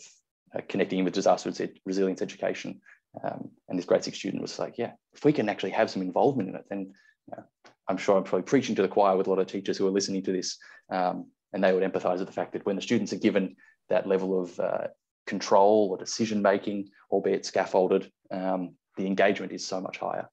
uh, 0.55 0.61
connecting 0.69 1.03
with 1.03 1.15
disaster 1.15 1.51
resilience 1.83 2.21
education. 2.21 2.79
Um, 3.23 3.49
and 3.67 3.75
this 3.75 3.87
grade 3.87 4.03
six 4.03 4.19
student 4.19 4.43
was 4.43 4.59
like, 4.59 4.77
yeah, 4.77 4.91
if 5.15 5.25
we 5.25 5.33
can 5.33 5.49
actually 5.49 5.71
have 5.71 5.89
some 5.89 6.03
involvement 6.03 6.49
in 6.49 6.55
it, 6.55 6.65
then 6.69 6.93
I'm 7.87 7.97
sure 7.97 8.17
I'm 8.17 8.23
probably 8.23 8.43
preaching 8.43 8.75
to 8.75 8.83
the 8.83 8.87
choir 8.87 9.17
with 9.17 9.25
a 9.25 9.31
lot 9.31 9.39
of 9.39 9.47
teachers 9.47 9.79
who 9.79 9.87
are 9.87 9.97
listening 9.97 10.21
to 10.25 10.31
this. 10.31 10.59
Um, 10.91 11.31
and 11.53 11.63
they 11.63 11.73
would 11.73 11.81
empathize 11.81 12.19
with 12.19 12.27
the 12.27 12.33
fact 12.33 12.53
that 12.53 12.67
when 12.67 12.75
the 12.75 12.83
students 12.83 13.13
are 13.13 13.17
given 13.17 13.55
that 13.89 14.05
level 14.05 14.39
of 14.39 14.59
uh, 14.59 14.87
control 15.25 15.89
or 15.89 15.97
decision 15.97 16.43
making, 16.43 16.89
albeit 17.09 17.47
scaffolded, 17.47 18.11
um, 18.29 18.75
the 18.97 19.05
engagement 19.05 19.51
is 19.51 19.65
so 19.65 19.79
much 19.79 19.97
higher. 19.97 20.27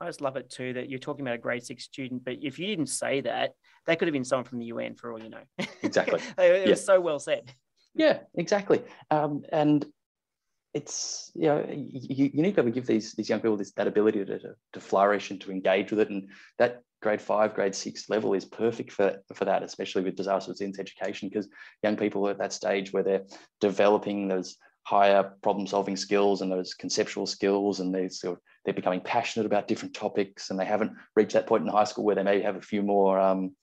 I 0.00 0.06
just 0.06 0.20
love 0.20 0.36
it 0.36 0.48
too 0.48 0.72
that 0.74 0.88
you're 0.88 0.98
talking 0.98 1.26
about 1.26 1.34
a 1.34 1.38
grade 1.38 1.62
six 1.62 1.84
student, 1.84 2.24
but 2.24 2.36
if 2.40 2.58
you 2.58 2.66
didn't 2.66 2.86
say 2.86 3.20
that, 3.22 3.52
that 3.86 3.98
could 3.98 4.08
have 4.08 4.12
been 4.12 4.24
someone 4.24 4.46
from 4.46 4.58
the 4.58 4.66
UN 4.66 4.94
for 4.94 5.12
all 5.12 5.20
you 5.20 5.28
know. 5.28 5.42
Exactly. 5.82 6.20
it 6.38 6.64
yeah. 6.64 6.70
was 6.70 6.84
so 6.84 7.00
well 7.00 7.18
said. 7.18 7.52
Yeah, 7.94 8.20
exactly. 8.34 8.82
Um, 9.10 9.42
and 9.50 9.84
it's 10.72 11.32
you 11.34 11.48
know 11.48 11.66
you, 11.68 12.30
you 12.32 12.42
need 12.42 12.54
to 12.54 12.62
be 12.62 12.68
able 12.68 12.70
to 12.70 12.70
give 12.70 12.86
these 12.86 13.12
these 13.14 13.28
young 13.28 13.40
people 13.40 13.56
this 13.56 13.72
that 13.72 13.88
ability 13.88 14.24
to, 14.24 14.38
to, 14.38 14.54
to 14.72 14.80
flourish 14.80 15.32
and 15.32 15.40
to 15.40 15.50
engage 15.50 15.90
with 15.90 16.00
it, 16.00 16.10
and 16.10 16.28
that 16.58 16.82
grade 17.02 17.20
five, 17.20 17.54
grade 17.54 17.74
six 17.74 18.08
level 18.08 18.34
is 18.34 18.44
perfect 18.44 18.92
for, 18.92 19.16
for 19.34 19.44
that, 19.44 19.62
especially 19.62 20.02
with 20.02 20.16
disaster 20.16 20.50
resilience 20.50 20.78
education, 20.78 21.28
because 21.28 21.48
young 21.82 21.96
people 21.96 22.26
are 22.26 22.32
at 22.32 22.38
that 22.38 22.52
stage 22.52 22.92
where 22.92 23.02
they're 23.02 23.24
developing 23.60 24.28
those 24.28 24.56
higher 24.82 25.32
problem 25.42 25.66
solving 25.66 25.96
skills 25.96 26.42
and 26.42 26.50
those 26.50 26.74
conceptual 26.74 27.26
skills 27.26 27.80
and 27.80 27.94
they 27.94 28.08
sort 28.08 28.36
of, 28.36 28.42
they're 28.64 28.74
becoming 28.74 29.00
passionate 29.00 29.46
about 29.46 29.68
different 29.68 29.94
topics 29.94 30.50
and 30.50 30.58
they 30.58 30.64
haven't 30.64 30.92
reached 31.16 31.32
that 31.32 31.46
point 31.46 31.62
in 31.62 31.68
high 31.68 31.84
school 31.84 32.04
where 32.04 32.14
they 32.14 32.22
may 32.22 32.40
have 32.40 32.56
a 32.56 32.62
few 32.62 32.82
more 32.82 33.18
um, 33.18 33.54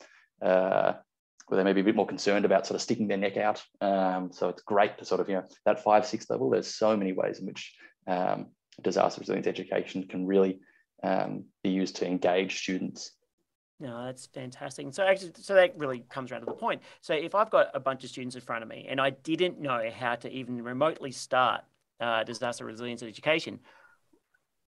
uh, 0.41 0.93
where 1.47 1.57
they 1.57 1.63
may 1.63 1.73
be 1.73 1.81
a 1.81 1.83
bit 1.83 1.95
more 1.95 2.07
concerned 2.07 2.45
about 2.45 2.67
sort 2.67 2.75
of 2.75 2.81
sticking 2.81 3.07
their 3.07 3.17
neck 3.17 3.37
out. 3.37 3.63
Um, 3.81 4.31
so 4.31 4.49
it's 4.49 4.61
great 4.61 4.97
to 4.97 5.05
sort 5.05 5.21
of 5.21 5.29
you 5.29 5.35
know 5.35 5.43
that 5.65 5.83
five 5.83 6.05
six 6.05 6.29
level 6.29 6.49
there's 6.49 6.75
so 6.75 6.95
many 6.97 7.13
ways 7.13 7.39
in 7.39 7.45
which 7.45 7.73
um, 8.07 8.47
disaster 8.81 9.19
resilience 9.19 9.47
education 9.47 10.07
can 10.07 10.25
really 10.27 10.59
um, 11.03 11.45
be 11.63 11.69
used 11.69 11.97
to 11.97 12.07
engage 12.07 12.59
students 12.59 13.11
no, 13.79 14.05
that's 14.05 14.25
fantastic. 14.27 14.91
So 14.91 15.03
actually, 15.03 15.31
so 15.39 15.53
that 15.53 15.77
really 15.77 16.03
comes 16.09 16.31
around 16.31 16.41
to 16.41 16.45
the 16.45 16.53
point. 16.53 16.81
So 17.01 17.13
if 17.13 17.35
I've 17.35 17.49
got 17.49 17.67
a 17.73 17.79
bunch 17.79 18.03
of 18.03 18.09
students 18.09 18.35
in 18.35 18.41
front 18.41 18.63
of 18.63 18.69
me 18.69 18.87
and 18.89 18.99
I 18.99 19.11
didn't 19.11 19.59
know 19.59 19.89
how 19.95 20.15
to 20.15 20.31
even 20.31 20.63
remotely 20.63 21.11
start 21.11 21.61
uh, 21.99 22.23
disaster 22.23 22.65
resilience 22.65 23.03
education, 23.03 23.59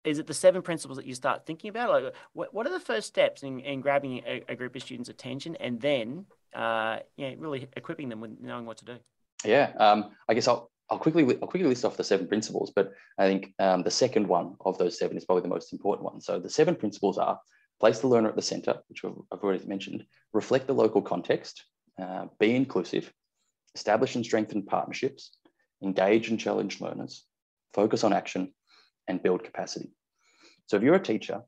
is 0.04 0.18
it 0.18 0.26
the 0.26 0.34
seven 0.34 0.62
principles 0.62 0.96
that 0.98 1.06
you 1.06 1.14
start 1.14 1.46
thinking 1.46 1.68
about? 1.68 1.90
Like, 1.90 2.14
what, 2.32 2.54
what 2.54 2.66
are 2.66 2.72
the 2.72 2.80
first 2.80 3.06
steps 3.08 3.42
in, 3.42 3.60
in 3.60 3.80
grabbing 3.80 4.22
a, 4.26 4.42
a 4.48 4.56
group 4.56 4.74
of 4.76 4.82
students' 4.82 5.08
attention 5.08 5.56
and 5.56 5.80
then, 5.80 6.26
uh, 6.54 6.98
yeah, 7.16 7.32
really 7.38 7.68
equipping 7.76 8.08
them 8.08 8.20
with 8.20 8.36
knowing 8.40 8.66
what 8.66 8.78
to 8.78 8.84
do? 8.84 8.96
Yeah, 9.44 9.72
um, 9.78 10.10
I 10.28 10.34
guess 10.34 10.48
I'll 10.48 10.70
I'll 10.88 10.98
quickly 10.98 11.24
I'll 11.24 11.48
quickly 11.48 11.68
list 11.68 11.84
off 11.84 11.96
the 11.96 12.04
seven 12.04 12.28
principles, 12.28 12.72
but 12.74 12.92
I 13.18 13.26
think 13.26 13.52
um, 13.58 13.82
the 13.82 13.90
second 13.90 14.28
one 14.28 14.54
of 14.64 14.78
those 14.78 14.98
seven 14.98 15.16
is 15.16 15.24
probably 15.24 15.42
the 15.42 15.48
most 15.48 15.72
important 15.72 16.04
one. 16.04 16.20
So 16.20 16.38
the 16.38 16.48
seven 16.48 16.76
principles 16.76 17.18
are 17.18 17.38
place 17.80 18.00
the 18.00 18.08
learner 18.08 18.28
at 18.28 18.36
the 18.36 18.42
center, 18.42 18.80
which 18.88 19.04
I've 19.04 19.42
already 19.42 19.64
mentioned, 19.66 20.04
reflect 20.32 20.66
the 20.66 20.74
local 20.74 21.02
context, 21.02 21.64
uh, 22.00 22.26
be 22.38 22.54
inclusive, 22.54 23.12
establish 23.74 24.16
and 24.16 24.24
strengthen 24.24 24.62
partnerships, 24.62 25.38
engage 25.82 26.30
and 26.30 26.40
challenge 26.40 26.80
learners, 26.80 27.24
focus 27.74 28.04
on 28.04 28.12
action, 28.12 28.52
and 29.08 29.22
build 29.22 29.44
capacity. 29.44 29.90
So 30.66 30.76
if 30.76 30.82
you're 30.82 30.94
a 30.94 31.02
teacher 31.02 31.42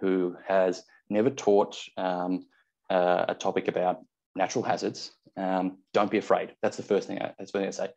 who 0.00 0.36
has 0.46 0.82
never 1.10 1.30
taught 1.30 1.78
um, 1.96 2.46
uh, 2.88 3.26
a 3.28 3.34
topic 3.34 3.68
about 3.68 4.04
natural 4.34 4.64
hazards, 4.64 5.10
um, 5.36 5.78
don't 5.92 6.10
be 6.10 6.18
afraid. 6.18 6.54
That's 6.62 6.76
the 6.76 6.82
first 6.82 7.08
thing 7.08 7.20
I, 7.20 7.32
that's 7.38 7.52
what 7.52 7.64
I 7.64 7.70
say. 7.70 7.90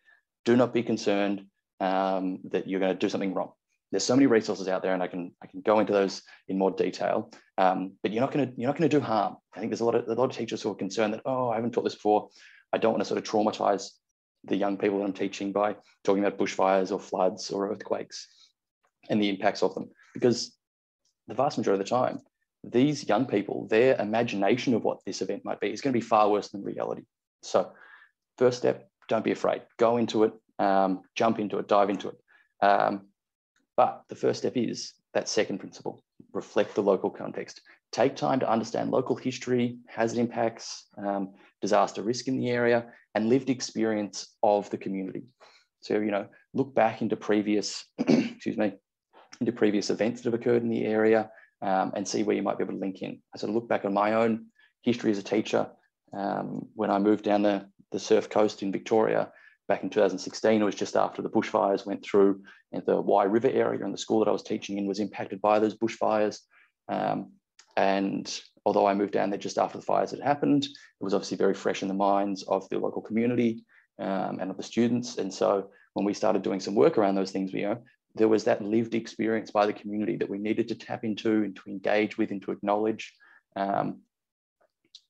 Do 0.45 0.57
not 0.57 0.73
be 0.73 0.83
concerned 0.83 1.45
um, 1.79 2.39
that 2.45 2.67
you're 2.67 2.79
going 2.79 2.93
to 2.93 2.99
do 2.99 3.09
something 3.09 3.33
wrong 3.33 3.51
there's 3.91 4.03
so 4.03 4.15
many 4.15 4.27
resources 4.27 4.67
out 4.67 4.83
there 4.83 4.93
and 4.93 5.01
I 5.01 5.07
can 5.07 5.31
I 5.41 5.47
can 5.47 5.61
go 5.61 5.79
into 5.79 5.93
those 5.93 6.21
in 6.47 6.57
more 6.57 6.71
detail. 6.71 7.31
Um, 7.57 7.93
but 8.03 8.11
you're 8.11 8.21
not 8.21 8.31
going 8.31 8.47
to 8.47 8.53
you're 8.55 8.69
not 8.69 8.77
going 8.77 8.89
to 8.89 8.97
do 8.97 9.03
harm. 9.03 9.37
I 9.55 9.59
think 9.59 9.71
there's 9.71 9.81
a 9.81 9.85
lot 9.85 9.95
of 9.95 10.07
a 10.07 10.13
lot 10.13 10.29
of 10.29 10.37
teachers 10.37 10.61
who 10.61 10.71
are 10.71 10.75
concerned 10.75 11.13
that 11.13 11.21
oh 11.25 11.49
I 11.49 11.55
haven't 11.55 11.71
taught 11.71 11.83
this 11.83 11.95
before. 11.95 12.29
I 12.71 12.77
don't 12.77 12.93
want 12.93 13.01
to 13.01 13.05
sort 13.05 13.17
of 13.17 13.23
traumatize 13.23 13.89
the 14.45 14.55
young 14.55 14.77
people 14.77 14.99
that 14.99 15.05
I'm 15.05 15.13
teaching 15.13 15.51
by 15.51 15.75
talking 16.03 16.23
about 16.23 16.39
bushfires 16.39 16.91
or 16.91 16.99
floods 16.99 17.51
or 17.51 17.71
earthquakes 17.71 18.27
and 19.09 19.21
the 19.21 19.29
impacts 19.29 19.63
of 19.63 19.73
them 19.73 19.89
because 20.13 20.55
the 21.27 21.33
vast 21.33 21.57
majority 21.57 21.81
of 21.81 21.85
the 21.85 21.95
time 21.95 22.19
these 22.63 23.07
young 23.07 23.25
people 23.25 23.67
their 23.67 23.95
imagination 23.99 24.73
of 24.73 24.83
what 24.83 25.03
this 25.05 25.21
event 25.21 25.43
might 25.43 25.59
be 25.59 25.71
is 25.71 25.81
going 25.81 25.93
to 25.93 25.99
be 25.99 26.05
far 26.05 26.29
worse 26.29 26.49
than 26.49 26.63
reality. 26.63 27.03
So 27.41 27.71
first 28.37 28.59
step 28.59 28.89
don't 29.07 29.23
be 29.23 29.31
afraid 29.31 29.63
go 29.77 29.97
into 29.97 30.23
it 30.23 30.33
um, 30.59 31.01
jump 31.15 31.39
into 31.39 31.57
it 31.57 31.67
dive 31.67 31.89
into 31.89 32.09
it. 32.09 32.15
Um, 32.61 33.07
but 33.79 34.03
the 34.09 34.15
first 34.15 34.39
step 34.39 34.57
is 34.57 34.95
that 35.13 35.29
second 35.29 35.57
principle 35.57 36.03
reflect 36.33 36.75
the 36.75 36.83
local 36.83 37.09
context. 37.09 37.61
Take 37.93 38.13
time 38.17 38.41
to 38.41 38.51
understand 38.51 38.91
local 38.91 39.15
history, 39.15 39.77
hazard 39.87 40.19
impacts, 40.19 40.87
um, 40.97 41.29
disaster 41.61 42.01
risk 42.01 42.27
in 42.27 42.37
the 42.37 42.49
area, 42.49 42.87
and 43.15 43.29
lived 43.29 43.49
experience 43.49 44.35
of 44.43 44.69
the 44.69 44.77
community. 44.77 45.23
So, 45.79 45.93
you 46.01 46.11
know, 46.11 46.27
look 46.53 46.75
back 46.75 47.01
into 47.01 47.15
previous, 47.15 47.85
excuse 47.99 48.57
me, 48.57 48.73
into 49.39 49.53
previous 49.53 49.89
events 49.89 50.19
that 50.19 50.33
have 50.33 50.41
occurred 50.41 50.61
in 50.61 50.69
the 50.69 50.83
area 50.83 51.31
um, 51.61 51.93
and 51.95 52.05
see 52.05 52.23
where 52.23 52.35
you 52.35 52.43
might 52.43 52.57
be 52.57 52.65
able 52.65 52.73
to 52.73 52.79
link 52.81 53.01
in. 53.01 53.21
I 53.33 53.37
sort 53.37 53.51
of 53.51 53.55
look 53.55 53.69
back 53.69 53.85
on 53.85 53.93
my 53.93 54.11
own 54.15 54.47
history 54.81 55.11
as 55.11 55.19
a 55.19 55.23
teacher. 55.23 55.69
Um, 56.11 56.67
when 56.75 56.91
I 56.91 56.99
moved 56.99 57.23
down 57.23 57.43
the, 57.43 57.69
the 57.93 57.99
surf 57.99 58.29
coast 58.29 58.61
in 58.61 58.73
Victoria, 58.73 59.31
back 59.69 59.83
in 59.83 59.89
2016. 59.89 60.61
It 60.61 60.65
was 60.65 60.75
just 60.75 60.97
after 60.97 61.21
the 61.21 61.29
bushfires 61.29 61.85
went 61.85 62.03
through 62.03 62.41
and 62.73 62.83
the 62.85 62.99
Wye 62.99 63.23
River 63.23 63.49
area 63.49 63.85
and 63.85 63.93
the 63.93 63.97
school 63.97 64.19
that 64.19 64.27
I 64.27 64.33
was 64.33 64.43
teaching 64.43 64.77
in 64.77 64.87
was 64.87 64.99
impacted 64.99 65.39
by 65.39 65.59
those 65.59 65.77
bushfires. 65.77 66.39
Um, 66.89 67.31
and 67.77 68.41
although 68.65 68.87
I 68.87 68.95
moved 68.95 69.13
down 69.13 69.29
there 69.29 69.39
just 69.39 69.59
after 69.59 69.77
the 69.77 69.85
fires 69.85 70.11
had 70.11 70.19
happened, 70.19 70.65
it 70.65 71.03
was 71.03 71.13
obviously 71.13 71.37
very 71.37 71.53
fresh 71.53 71.81
in 71.81 71.87
the 71.87 71.93
minds 71.93 72.43
of 72.43 72.67
the 72.69 72.79
local 72.79 73.01
community 73.01 73.63
um, 73.99 74.39
and 74.41 74.51
of 74.51 74.57
the 74.57 74.63
students. 74.63 75.17
And 75.17 75.33
so 75.33 75.69
when 75.93 76.05
we 76.05 76.13
started 76.13 76.41
doing 76.41 76.59
some 76.59 76.75
work 76.75 76.97
around 76.97 77.15
those 77.15 77.31
things, 77.31 77.53
you 77.53 77.61
know, 77.61 77.77
there 78.15 78.27
was 78.27 78.43
that 78.45 78.63
lived 78.63 78.95
experience 78.95 79.51
by 79.51 79.67
the 79.67 79.73
community 79.73 80.17
that 80.17 80.29
we 80.29 80.39
needed 80.39 80.67
to 80.69 80.75
tap 80.75 81.03
into 81.03 81.43
and 81.43 81.55
to 81.55 81.61
engage 81.69 82.17
with 82.17 82.31
and 82.31 82.41
to 82.41 82.51
acknowledge 82.51 83.13
um, 83.55 83.99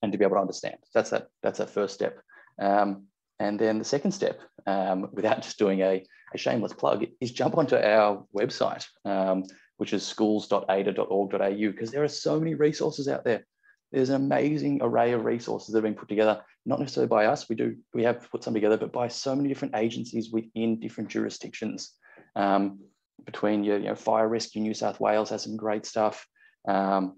and 0.02 0.12
to 0.12 0.18
be 0.18 0.24
able 0.24 0.36
to 0.36 0.40
understand. 0.40 0.76
That's 0.94 1.10
that, 1.10 1.28
that's 1.42 1.58
that 1.58 1.70
first 1.70 1.94
step. 1.94 2.20
Um, 2.60 3.06
and 3.40 3.58
then 3.58 3.78
the 3.78 3.84
second 3.84 4.12
step, 4.12 4.38
um, 4.66 5.08
without 5.12 5.42
just 5.42 5.58
doing 5.58 5.80
a, 5.80 6.04
a, 6.34 6.38
shameless 6.38 6.72
plug, 6.72 7.06
is 7.20 7.32
jump 7.32 7.56
onto 7.56 7.76
our 7.76 8.24
website, 8.36 8.86
um, 9.04 9.44
which 9.76 9.92
is 9.92 10.06
schools.aidr.org.au, 10.06 11.70
because 11.70 11.90
there 11.90 12.04
are 12.04 12.08
so 12.08 12.38
many 12.38 12.54
resources 12.54 13.08
out 13.08 13.24
there. 13.24 13.46
There's 13.92 14.10
an 14.10 14.16
amazing 14.16 14.80
array 14.82 15.12
of 15.12 15.24
resources 15.24 15.72
that 15.72 15.78
have 15.78 15.84
been 15.84 15.98
put 15.98 16.08
together, 16.08 16.42
not 16.64 16.78
necessarily 16.78 17.08
by 17.08 17.26
us, 17.26 17.48
we 17.48 17.56
do, 17.56 17.76
we 17.92 18.04
have 18.04 18.30
put 18.30 18.44
some 18.44 18.54
together, 18.54 18.76
but 18.76 18.92
by 18.92 19.08
so 19.08 19.34
many 19.34 19.48
different 19.48 19.74
agencies 19.76 20.30
within 20.30 20.78
different 20.78 21.10
jurisdictions. 21.10 21.92
Um, 22.36 22.80
between 23.24 23.64
your, 23.64 23.78
you 23.78 23.86
know, 23.86 23.94
Fire 23.94 24.28
Rescue 24.28 24.62
New 24.62 24.74
South 24.74 25.00
Wales 25.00 25.30
has 25.30 25.42
some 25.42 25.56
great 25.56 25.84
stuff. 25.84 26.26
Um, 26.66 27.16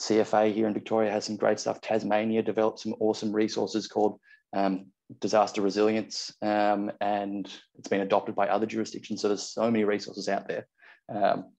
CFA 0.00 0.52
here 0.52 0.66
in 0.66 0.74
Victoria 0.74 1.10
has 1.10 1.24
some 1.24 1.36
great 1.36 1.60
stuff. 1.60 1.80
Tasmania 1.80 2.42
developed 2.42 2.80
some 2.80 2.94
awesome 3.00 3.32
resources 3.32 3.86
called 3.86 4.18
um, 4.54 4.86
disaster 5.20 5.60
resilience, 5.62 6.32
um, 6.42 6.90
and 7.00 7.52
it's 7.78 7.88
been 7.88 8.00
adopted 8.00 8.34
by 8.34 8.48
other 8.48 8.66
jurisdictions. 8.66 9.20
So 9.20 9.28
there's 9.28 9.42
so 9.42 9.70
many 9.70 9.84
resources 9.84 10.28
out 10.28 10.48
there. 10.48 10.66
Um, 11.14 11.52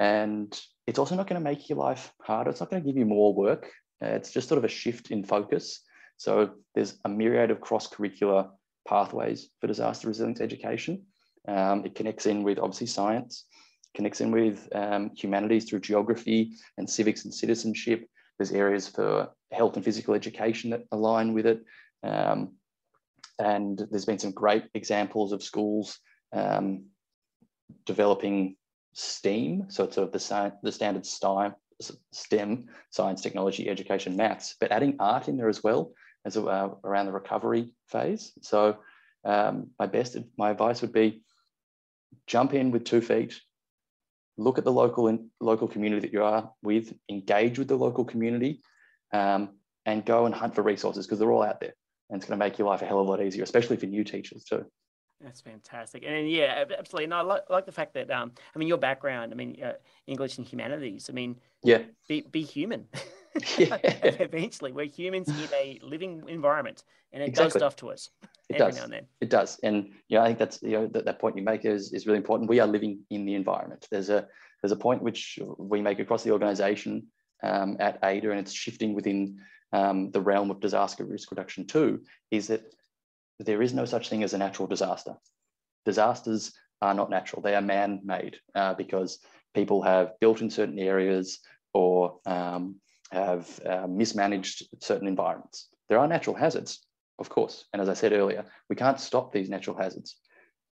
and 0.00 0.58
it's 0.86 0.98
also 0.98 1.14
not 1.14 1.28
going 1.28 1.40
to 1.40 1.50
make 1.50 1.68
your 1.68 1.78
life 1.78 2.12
harder. 2.20 2.50
It's 2.50 2.60
not 2.60 2.70
going 2.70 2.82
to 2.82 2.86
give 2.86 2.96
you 2.96 3.06
more 3.06 3.34
work. 3.34 3.70
Uh, 4.02 4.08
it's 4.08 4.32
just 4.32 4.48
sort 4.48 4.58
of 4.58 4.64
a 4.64 4.68
shift 4.68 5.10
in 5.10 5.24
focus. 5.24 5.80
So 6.16 6.50
there's 6.74 6.98
a 7.04 7.08
myriad 7.08 7.50
of 7.50 7.60
cross-curricular 7.60 8.50
pathways 8.86 9.48
for 9.60 9.66
disaster 9.66 10.08
resilience 10.08 10.40
education. 10.40 11.02
Um, 11.48 11.84
it 11.84 11.94
connects 11.94 12.26
in 12.26 12.42
with 12.42 12.58
obviously 12.58 12.86
science, 12.86 13.46
connects 13.94 14.20
in 14.20 14.30
with 14.30 14.68
um, 14.74 15.10
humanities 15.16 15.68
through 15.68 15.80
geography 15.80 16.52
and 16.78 16.88
civics 16.88 17.24
and 17.24 17.34
citizenship. 17.34 18.06
There's 18.38 18.52
areas 18.52 18.88
for 18.88 19.30
health 19.52 19.76
and 19.76 19.84
physical 19.84 20.14
education 20.14 20.70
that 20.70 20.84
align 20.90 21.34
with 21.34 21.46
it. 21.46 21.64
Um, 22.02 22.54
and 23.38 23.86
there's 23.90 24.04
been 24.04 24.18
some 24.18 24.32
great 24.32 24.64
examples 24.74 25.32
of 25.32 25.42
schools 25.42 25.98
um, 26.32 26.86
developing 27.86 28.56
STEAM, 28.92 29.66
so 29.68 29.84
it's 29.84 29.96
sort 29.96 30.06
of 30.06 30.12
the, 30.12 30.52
the 30.62 30.72
standard 30.72 31.06
STEM, 31.06 31.54
STEM, 32.12 32.66
science, 32.90 33.20
technology, 33.20 33.68
education, 33.68 34.16
maths, 34.16 34.54
but 34.60 34.70
adding 34.70 34.96
art 35.00 35.28
in 35.28 35.36
there 35.36 35.48
as 35.48 35.62
well 35.62 35.92
as 36.24 36.36
uh, 36.36 36.68
around 36.84 37.06
the 37.06 37.12
recovery 37.12 37.70
phase. 37.88 38.32
So 38.42 38.78
um, 39.24 39.70
my 39.78 39.86
best, 39.86 40.16
my 40.38 40.50
advice 40.50 40.80
would 40.82 40.92
be 40.92 41.22
jump 42.26 42.54
in 42.54 42.70
with 42.70 42.84
two 42.84 43.00
feet, 43.00 43.38
look 44.36 44.58
at 44.58 44.64
the 44.64 44.72
local 44.72 45.08
and 45.08 45.28
local 45.40 45.68
community 45.68 46.02
that 46.02 46.12
you 46.12 46.22
are 46.22 46.50
with, 46.62 46.94
engage 47.10 47.58
with 47.58 47.68
the 47.68 47.76
local 47.76 48.04
community, 48.04 48.62
um, 49.12 49.50
and 49.86 50.04
go 50.04 50.26
and 50.26 50.34
hunt 50.34 50.54
for 50.54 50.62
resources 50.62 51.06
because 51.06 51.18
they're 51.18 51.32
all 51.32 51.42
out 51.42 51.60
there 51.60 51.74
and 52.10 52.18
it's 52.18 52.28
going 52.28 52.38
to 52.38 52.44
make 52.44 52.58
your 52.58 52.68
life 52.68 52.82
a 52.82 52.86
hell 52.86 53.00
of 53.00 53.06
a 53.06 53.10
lot 53.10 53.22
easier, 53.22 53.42
especially 53.42 53.76
for 53.76 53.86
new 53.86 54.04
teachers 54.04 54.44
too. 54.44 54.64
That's 55.20 55.40
fantastic, 55.40 56.04
and 56.06 56.28
yeah, 56.28 56.64
absolutely. 56.76 57.04
And 57.04 57.14
I 57.14 57.22
like, 57.22 57.48
like 57.48 57.66
the 57.66 57.72
fact 57.72 57.94
that, 57.94 58.10
um, 58.10 58.32
I 58.54 58.58
mean, 58.58 58.68
your 58.68 58.78
background, 58.78 59.32
I 59.32 59.36
mean, 59.36 59.56
uh, 59.62 59.74
English 60.06 60.38
and 60.38 60.46
humanities. 60.46 61.08
I 61.08 61.12
mean, 61.12 61.36
yeah, 61.62 61.82
be 62.08 62.26
be 62.30 62.42
human. 62.42 62.86
Yeah. 63.58 63.78
Eventually, 63.82 64.70
we're 64.70 64.86
humans 64.86 65.28
in 65.28 65.48
a 65.52 65.80
living 65.82 66.22
environment, 66.28 66.84
and 67.12 67.22
it 67.22 67.30
exactly. 67.30 67.58
does 67.58 67.60
stuff 67.60 67.76
to 67.76 67.90
us. 67.90 68.10
It 68.48 68.58
does. 68.58 68.78
It 69.20 69.30
does, 69.30 69.58
and 69.64 69.90
you 70.08 70.18
know, 70.18 70.22
I 70.22 70.26
think 70.26 70.38
that's 70.38 70.62
you 70.62 70.72
know 70.72 70.86
that, 70.88 71.04
that 71.04 71.18
point 71.18 71.36
you 71.36 71.42
make 71.42 71.64
is 71.64 71.92
is 71.92 72.06
really 72.06 72.18
important. 72.18 72.48
We 72.48 72.60
are 72.60 72.66
living 72.66 73.00
in 73.10 73.24
the 73.24 73.34
environment. 73.34 73.88
There's 73.90 74.08
a 74.08 74.28
there's 74.62 74.70
a 74.70 74.76
point 74.76 75.02
which 75.02 75.38
we 75.58 75.82
make 75.82 75.98
across 75.98 76.22
the 76.22 76.30
organisation 76.30 77.08
um, 77.42 77.76
at 77.80 78.00
AIDR, 78.02 78.30
and 78.30 78.38
it's 78.38 78.52
shifting 78.52 78.94
within 78.94 79.40
um, 79.74 80.10
the 80.12 80.20
realm 80.20 80.50
of 80.50 80.60
disaster 80.60 81.04
risk 81.04 81.30
reduction 81.30 81.66
too, 81.66 82.00
is 82.30 82.46
that 82.46 82.62
there 83.40 83.60
is 83.60 83.74
no 83.74 83.84
such 83.84 84.08
thing 84.08 84.22
as 84.22 84.32
a 84.32 84.38
natural 84.38 84.68
disaster. 84.68 85.16
Disasters 85.84 86.52
are 86.80 86.94
not 86.94 87.10
natural, 87.10 87.42
they 87.42 87.56
are 87.56 87.60
man-made 87.60 88.36
uh, 88.54 88.74
because 88.74 89.18
people 89.52 89.82
have 89.82 90.18
built 90.20 90.40
in 90.40 90.50
certain 90.50 90.78
areas 90.78 91.40
or 91.72 92.18
um, 92.24 92.76
have 93.10 93.60
uh, 93.66 93.86
mismanaged 93.88 94.68
certain 94.80 95.08
environments. 95.08 95.68
There 95.88 95.98
are 95.98 96.08
natural 96.08 96.36
hazards, 96.36 96.86
of 97.18 97.28
course. 97.28 97.64
And 97.72 97.82
as 97.82 97.88
I 97.88 97.94
said 97.94 98.12
earlier, 98.12 98.44
we 98.70 98.76
can't 98.76 99.00
stop 99.00 99.32
these 99.32 99.50
natural 99.50 99.76
hazards. 99.76 100.16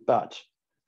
But 0.08 0.40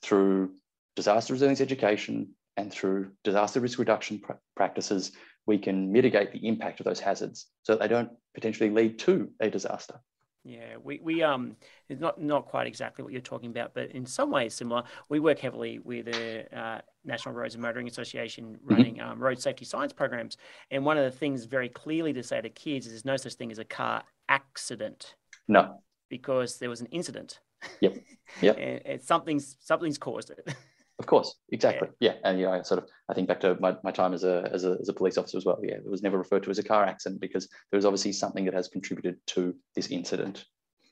through 0.01 0.53
disaster 0.95 1.33
resilience 1.33 1.61
education 1.61 2.35
and 2.55 2.71
through 2.71 3.11
disaster 3.23 3.59
risk 3.59 3.79
reduction 3.79 4.19
pr- 4.19 4.33
practices, 4.55 5.11
we 5.47 5.57
can 5.57 5.91
mitigate 5.91 6.31
the 6.31 6.47
impact 6.47 6.79
of 6.79 6.85
those 6.85 6.99
hazards 6.99 7.47
so 7.63 7.73
that 7.73 7.79
they 7.81 7.87
don't 7.87 8.11
potentially 8.35 8.69
lead 8.69 8.99
to 8.99 9.29
a 9.39 9.49
disaster. 9.49 9.99
Yeah, 10.43 10.77
we, 10.81 11.01
we 11.03 11.23
um 11.23 11.57
it's 11.89 11.99
not 11.99 12.21
not 12.21 12.45
quite 12.45 12.67
exactly 12.67 13.03
what 13.03 13.11
you're 13.11 13.21
talking 13.21 13.49
about, 13.49 13.73
but 13.73 13.91
in 13.91 14.05
some 14.05 14.31
ways 14.31 14.53
similar. 14.53 14.83
We 15.09 15.19
work 15.19 15.39
heavily 15.39 15.79
with 15.79 16.05
the 16.05 16.57
uh, 16.57 16.79
National 17.03 17.35
Roads 17.35 17.55
and 17.55 17.61
Motoring 17.61 17.87
Association 17.87 18.55
mm-hmm. 18.55 18.73
running 18.73 18.95
mm-hmm. 18.95 19.11
um, 19.11 19.19
road 19.19 19.41
safety 19.41 19.65
science 19.65 19.91
programs, 19.91 20.37
and 20.71 20.85
one 20.85 20.97
of 20.97 21.03
the 21.03 21.17
things 21.17 21.43
very 21.43 21.67
clearly 21.67 22.13
to 22.13 22.23
say 22.23 22.39
to 22.39 22.49
kids 22.49 22.85
is 22.85 22.93
there's 22.93 23.05
no 23.05 23.17
such 23.17 23.33
thing 23.33 23.51
as 23.51 23.59
a 23.59 23.65
car 23.65 24.03
accident. 24.29 25.15
No, 25.49 25.81
because 26.09 26.59
there 26.59 26.69
was 26.69 26.79
an 26.79 26.87
incident. 26.91 27.41
Yep. 27.81 27.97
Yep. 28.41 28.57
and, 28.61 28.81
and 28.85 29.01
something's 29.03 29.57
something's 29.59 29.97
caused 29.97 30.29
it. 30.29 30.47
Of 30.99 31.05
course, 31.05 31.35
exactly. 31.51 31.89
Yeah. 31.99 32.13
yeah. 32.13 32.29
And 32.29 32.39
you 32.39 32.45
know, 32.45 32.53
I 32.53 32.61
sort 32.63 32.83
of 32.83 32.89
I 33.09 33.13
think 33.13 33.27
back 33.27 33.39
to 33.41 33.55
my, 33.59 33.75
my 33.83 33.91
time 33.91 34.13
as 34.13 34.23
a, 34.23 34.49
as 34.51 34.63
a 34.63 34.77
as 34.81 34.89
a 34.89 34.93
police 34.93 35.17
officer 35.17 35.37
as 35.37 35.45
well. 35.45 35.59
Yeah, 35.61 35.75
it 35.75 35.89
was 35.89 36.01
never 36.01 36.17
referred 36.17 36.43
to 36.43 36.49
as 36.49 36.57
a 36.57 36.63
car 36.63 36.85
accident 36.85 37.21
because 37.21 37.47
there 37.71 37.77
was 37.77 37.85
obviously 37.85 38.13
something 38.13 38.45
that 38.45 38.53
has 38.53 38.67
contributed 38.67 39.17
to 39.27 39.55
this 39.75 39.87
incident. 39.87 40.45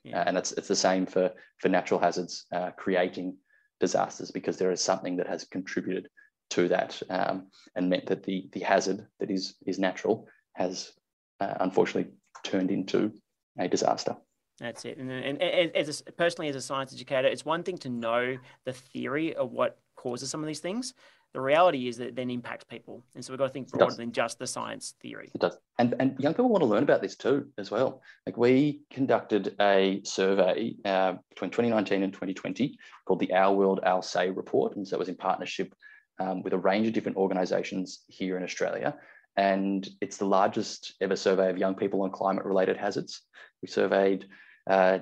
Yeah. 0.03 0.19
Uh, 0.19 0.23
and 0.27 0.37
it's 0.37 0.51
it's 0.51 0.67
the 0.67 0.75
same 0.75 1.05
for 1.07 1.31
for 1.57 1.69
natural 1.69 1.99
hazards 1.99 2.45
uh, 2.53 2.71
creating 2.77 3.37
disasters 3.79 4.31
because 4.31 4.57
there 4.57 4.71
is 4.71 4.81
something 4.81 5.17
that 5.17 5.27
has 5.27 5.45
contributed 5.45 6.07
to 6.51 6.67
that 6.67 7.01
um, 7.09 7.47
and 7.75 7.89
meant 7.89 8.05
that 8.05 8.23
the 8.23 8.47
the 8.53 8.59
hazard 8.59 9.07
that 9.19 9.31
is 9.31 9.55
is 9.65 9.79
natural 9.79 10.27
has 10.53 10.91
uh, 11.39 11.55
unfortunately 11.61 12.11
turned 12.43 12.69
into 12.69 13.11
a 13.59 13.67
disaster. 13.67 14.15
That's 14.59 14.85
it. 14.85 14.97
And, 14.97 15.11
and, 15.11 15.41
and 15.41 15.75
as 15.75 16.01
a, 16.07 16.11
personally, 16.13 16.47
as 16.47 16.55
a 16.55 16.61
science 16.61 16.93
educator, 16.93 17.27
it's 17.27 17.43
one 17.43 17.63
thing 17.63 17.77
to 17.79 17.89
know 17.89 18.37
the 18.63 18.71
theory 18.71 19.35
of 19.35 19.51
what 19.51 19.79
causes 20.05 20.29
some 20.29 20.41
of 20.41 20.47
these 20.47 20.59
things. 20.59 20.93
The 21.33 21.41
reality 21.41 21.87
is 21.87 21.97
that 21.97 22.09
it 22.09 22.15
then 22.15 22.29
impacts 22.29 22.63
people. 22.65 23.03
And 23.15 23.25
so 23.25 23.33
we've 23.33 23.39
got 23.39 23.47
to 23.47 23.53
think 23.53 23.69
broader 23.71 23.95
than 23.95 24.11
just 24.11 24.37
the 24.37 24.45
science 24.45 24.93
theory. 25.01 25.31
It 25.33 25.41
does. 25.41 25.57
And, 25.79 25.95
and 25.99 26.15
young 26.19 26.33
people 26.33 26.49
want 26.49 26.61
to 26.61 26.67
learn 26.67 26.83
about 26.83 27.01
this 27.01 27.15
too, 27.15 27.47
as 27.57 27.71
well. 27.71 28.03
Like 28.27 28.37
we 28.37 28.81
conducted 28.91 29.55
a 29.59 30.01
survey 30.03 30.75
uh, 30.85 31.13
between 31.29 31.49
2019 31.49 32.03
and 32.03 32.13
2020 32.13 32.77
called 33.05 33.19
the 33.19 33.33
Our 33.33 33.55
World, 33.55 33.79
Our 33.83 34.03
Say 34.03 34.29
report. 34.29 34.75
And 34.75 34.87
so 34.87 34.95
it 34.95 34.99
was 34.99 35.09
in 35.09 35.15
partnership 35.15 35.73
um, 36.19 36.43
with 36.43 36.53
a 36.53 36.57
range 36.59 36.85
of 36.85 36.93
different 36.93 37.17
organizations 37.17 38.03
here 38.07 38.37
in 38.37 38.43
Australia. 38.43 38.95
And 39.35 39.89
it's 40.01 40.17
the 40.17 40.25
largest 40.25 40.93
ever 41.01 41.15
survey 41.15 41.49
of 41.49 41.57
young 41.57 41.73
people 41.73 42.03
on 42.03 42.11
climate 42.11 42.45
related 42.45 42.77
hazards. 42.77 43.23
We 43.63 43.67
surveyed 43.67 44.27
uh, 44.69 44.99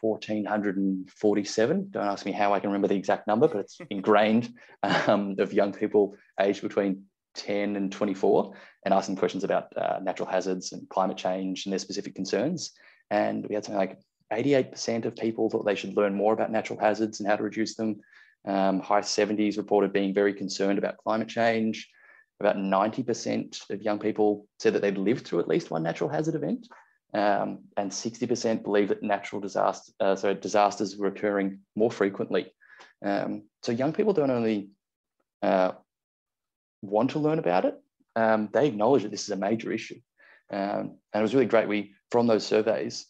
1447. 0.00 1.88
Don't 1.90 2.06
ask 2.06 2.26
me 2.26 2.32
how 2.32 2.52
I 2.52 2.60
can 2.60 2.70
remember 2.70 2.88
the 2.88 2.96
exact 2.96 3.26
number, 3.26 3.48
but 3.48 3.58
it's 3.58 3.78
ingrained 3.90 4.54
um, 4.82 5.36
of 5.38 5.52
young 5.52 5.72
people 5.72 6.16
aged 6.40 6.62
between 6.62 7.04
10 7.34 7.76
and 7.76 7.92
24 7.92 8.54
and 8.84 8.94
asking 8.94 9.16
questions 9.16 9.44
about 9.44 9.76
uh, 9.76 9.98
natural 10.02 10.28
hazards 10.28 10.72
and 10.72 10.88
climate 10.88 11.16
change 11.16 11.66
and 11.66 11.72
their 11.72 11.78
specific 11.78 12.14
concerns. 12.14 12.72
And 13.10 13.46
we 13.46 13.54
had 13.54 13.64
something 13.64 13.78
like 13.78 13.98
88% 14.32 15.04
of 15.04 15.16
people 15.16 15.48
thought 15.48 15.64
they 15.64 15.74
should 15.74 15.96
learn 15.96 16.14
more 16.14 16.32
about 16.32 16.50
natural 16.50 16.78
hazards 16.78 17.20
and 17.20 17.28
how 17.28 17.36
to 17.36 17.42
reduce 17.42 17.74
them. 17.74 18.00
Um, 18.46 18.80
high 18.80 19.00
70s 19.00 19.56
reported 19.56 19.92
being 19.92 20.14
very 20.14 20.32
concerned 20.32 20.78
about 20.78 20.98
climate 20.98 21.28
change. 21.28 21.88
About 22.40 22.56
90% 22.56 23.70
of 23.70 23.82
young 23.82 23.98
people 23.98 24.46
said 24.58 24.74
that 24.74 24.82
they'd 24.82 24.96
lived 24.96 25.26
through 25.26 25.40
at 25.40 25.48
least 25.48 25.70
one 25.70 25.82
natural 25.82 26.08
hazard 26.08 26.36
event 26.36 26.68
um, 27.14 27.60
and 27.76 27.90
60% 27.90 28.62
believe 28.62 28.88
that 28.88 29.02
natural 29.02 29.40
disaster, 29.40 29.92
uh, 30.00 30.16
so 30.16 30.34
disasters 30.34 30.96
were 30.96 31.06
occurring 31.06 31.60
more 31.74 31.90
frequently. 31.90 32.52
Um, 33.04 33.44
so 33.62 33.72
young 33.72 33.92
people 33.92 34.12
don't 34.12 34.30
only 34.30 34.70
uh, 35.42 35.72
want 36.82 37.10
to 37.10 37.18
learn 37.18 37.38
about 37.38 37.64
it, 37.64 37.80
um, 38.16 38.48
they 38.52 38.66
acknowledge 38.66 39.02
that 39.02 39.10
this 39.10 39.24
is 39.24 39.30
a 39.30 39.36
major 39.36 39.72
issue. 39.72 40.00
Um, 40.50 40.98
and 41.12 41.20
it 41.20 41.22
was 41.22 41.34
really 41.34 41.46
great. 41.46 41.68
We, 41.68 41.94
from 42.10 42.26
those 42.26 42.46
surveys, 42.46 43.06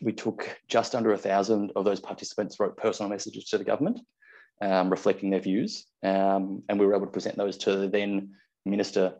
we 0.00 0.12
took 0.12 0.58
just 0.68 0.94
under 0.94 1.12
a 1.12 1.18
thousand 1.18 1.72
of 1.76 1.84
those 1.84 2.00
participants 2.00 2.60
wrote 2.60 2.76
personal 2.76 3.10
messages 3.10 3.46
to 3.46 3.58
the 3.58 3.64
government, 3.64 4.00
um, 4.60 4.90
reflecting 4.90 5.30
their 5.30 5.40
views. 5.40 5.86
Um, 6.02 6.62
and 6.68 6.78
we 6.78 6.86
were 6.86 6.94
able 6.94 7.06
to 7.06 7.12
present 7.12 7.36
those 7.36 7.56
to 7.58 7.76
the 7.76 7.88
then 7.88 8.34
Minister 8.64 9.14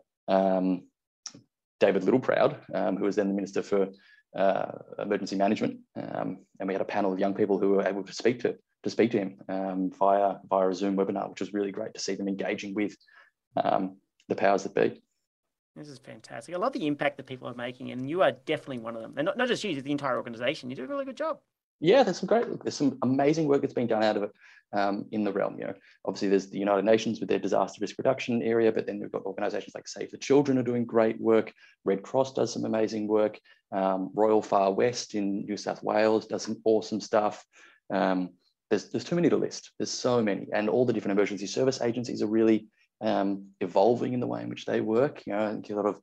David 1.79 2.03
Littleproud, 2.03 2.57
um, 2.73 2.97
who 2.97 3.05
was 3.05 3.15
then 3.15 3.27
the 3.27 3.33
Minister 3.33 3.61
for 3.61 3.87
uh, 4.35 4.71
Emergency 4.99 5.35
Management, 5.35 5.79
um, 5.95 6.39
and 6.59 6.67
we 6.67 6.73
had 6.73 6.81
a 6.81 6.85
panel 6.85 7.11
of 7.13 7.19
young 7.19 7.33
people 7.33 7.59
who 7.59 7.69
were 7.69 7.87
able 7.87 8.03
to 8.03 8.13
speak 8.13 8.39
to 8.41 8.55
to 8.83 8.89
speak 8.89 9.11
to 9.11 9.17
him 9.17 9.37
um, 9.49 9.91
via 9.91 10.35
via 10.49 10.69
a 10.69 10.73
Zoom 10.73 10.95
webinar, 10.95 11.29
which 11.29 11.41
was 11.41 11.53
really 11.53 11.71
great 11.71 11.93
to 11.93 11.99
see 11.99 12.15
them 12.15 12.27
engaging 12.27 12.73
with 12.73 12.95
um, 13.57 13.97
the 14.27 14.35
powers 14.35 14.63
that 14.63 14.75
be. 14.75 15.01
This 15.75 15.89
is 15.89 15.99
fantastic. 15.99 16.53
I 16.53 16.57
love 16.57 16.73
the 16.73 16.87
impact 16.87 17.17
that 17.17 17.25
people 17.25 17.47
are 17.47 17.53
making, 17.53 17.91
and 17.91 18.09
you 18.09 18.21
are 18.21 18.31
definitely 18.31 18.79
one 18.79 18.95
of 18.95 19.01
them. 19.01 19.13
And 19.17 19.25
not, 19.25 19.37
not 19.37 19.47
just 19.47 19.63
you, 19.63 19.81
the 19.81 19.91
entire 19.91 20.17
organization. 20.17 20.69
You 20.69 20.75
do 20.75 20.83
a 20.83 20.87
really 20.87 21.05
good 21.05 21.17
job. 21.17 21.39
Yeah, 21.79 22.03
there's 22.03 22.19
some 22.19 22.27
great, 22.27 22.45
there's 22.63 22.75
some 22.75 22.97
amazing 23.01 23.47
work 23.47 23.61
that's 23.61 23.73
been 23.73 23.87
done 23.87 24.03
out 24.03 24.17
of 24.17 24.23
it 24.23 24.31
um, 24.73 25.05
in 25.11 25.23
the 25.23 25.31
realm. 25.31 25.57
You 25.59 25.67
know, 25.67 25.73
obviously 26.05 26.29
there's 26.29 26.49
the 26.49 26.59
United 26.59 26.85
Nations 26.85 27.19
with 27.19 27.29
their 27.29 27.39
disaster 27.39 27.79
risk 27.81 27.97
reduction 27.97 28.41
area, 28.41 28.71
but 28.71 28.85
then 28.85 28.99
we've 28.99 29.11
got 29.11 29.23
organisations 29.23 29.73
like 29.75 29.87
Save 29.87 30.11
the 30.11 30.17
Children 30.17 30.57
are 30.57 30.63
doing 30.63 30.85
great 30.85 31.19
work. 31.19 31.53
Red 31.85 32.03
Cross 32.03 32.33
does 32.33 32.53
some 32.53 32.65
amazing 32.65 33.07
work. 33.07 33.39
Um, 33.71 34.11
Royal 34.13 34.41
Far 34.41 34.73
West 34.73 35.15
in 35.15 35.45
New 35.45 35.57
South 35.57 35.83
Wales 35.83 36.27
does 36.27 36.43
some 36.43 36.57
awesome 36.65 37.01
stuff. 37.01 37.45
Um, 37.93 38.31
there's 38.69 38.89
there's 38.89 39.03
too 39.03 39.15
many 39.15 39.29
to 39.29 39.37
list. 39.37 39.71
There's 39.79 39.91
so 39.91 40.21
many, 40.21 40.47
and 40.53 40.69
all 40.69 40.85
the 40.85 40.93
different 40.93 41.17
emergency 41.17 41.47
service 41.47 41.81
agencies 41.81 42.21
are 42.21 42.27
really 42.27 42.67
um, 43.01 43.47
evolving 43.61 44.13
in 44.13 44.19
the 44.19 44.27
way 44.27 44.43
in 44.43 44.49
which 44.49 44.65
they 44.65 44.81
work. 44.81 45.25
You 45.25 45.33
know, 45.33 45.61
a 45.67 45.73
lot 45.73 45.85
of 45.85 45.97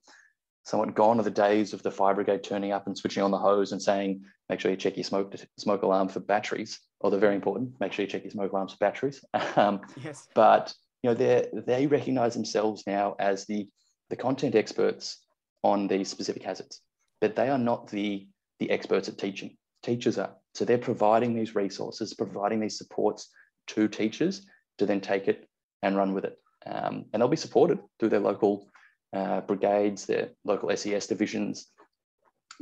somewhat 0.67 0.95
gone 0.97 1.21
are 1.21 1.23
the 1.23 1.31
days 1.31 1.73
of 1.73 1.83
the 1.83 1.91
fire 1.91 2.15
brigade 2.15 2.43
turning 2.43 2.73
up 2.73 2.87
and 2.87 2.99
switching 2.99 3.23
on 3.23 3.31
the 3.31 3.39
hose 3.39 3.71
and 3.71 3.81
saying, 3.81 4.25
make 4.51 4.59
sure 4.59 4.71
you 4.71 4.77
check 4.77 4.97
your 4.97 5.05
smoke 5.05 5.33
smoke 5.57 5.83
alarm 5.83 6.09
for 6.09 6.21
batteries. 6.21 6.81
Or 7.01 7.11
they're 7.11 7.21
very 7.21 7.37
important. 7.37 7.79
Make 7.79 7.93
sure 7.93 8.05
you 8.05 8.11
check 8.11 8.25
your 8.25 8.33
smoke 8.33 8.53
alarms 8.53 8.73
for 8.73 8.79
batteries. 8.79 9.25
Um, 9.57 9.81
yes. 10.03 10.29
But 10.35 10.75
you 11.03 11.11
know, 11.11 11.15
they 11.15 11.49
they 11.53 11.87
recognise 11.87 12.35
themselves 12.35 12.83
now 12.87 13.15
as 13.19 13.47
the 13.47 13.69
the 14.11 14.17
content 14.17 14.55
experts 14.55 15.25
on 15.63 15.87
these 15.87 16.09
specific 16.09 16.43
hazards, 16.43 16.81
but 17.21 17.37
they 17.37 17.49
are 17.49 17.59
not 17.59 17.89
the 17.89 18.27
the 18.59 18.71
experts 18.71 19.09
at 19.09 19.19
teaching. 19.19 19.57
Teachers 19.85 20.19
are. 20.19 20.35
So 20.55 20.65
they're 20.65 20.79
providing 20.79 21.35
these 21.35 21.55
resources, 21.55 22.13
providing 22.15 22.59
these 22.59 22.77
supports 22.77 23.29
to 23.69 23.87
teachers 23.87 24.47
to 24.79 24.87
then 24.87 25.01
take 25.01 25.29
it 25.29 25.49
and 25.83 25.97
run 25.97 26.13
with 26.13 26.25
it. 26.25 26.39
Um, 26.67 27.05
and 27.13 27.21
they'll 27.21 27.29
be 27.29 27.37
supported 27.37 27.79
through 27.99 28.09
their 28.09 28.21
local 28.21 28.69
uh, 29.13 29.41
brigades, 29.43 30.07
their 30.07 30.31
local 30.45 30.75
SES 30.77 31.07
divisions, 31.07 31.69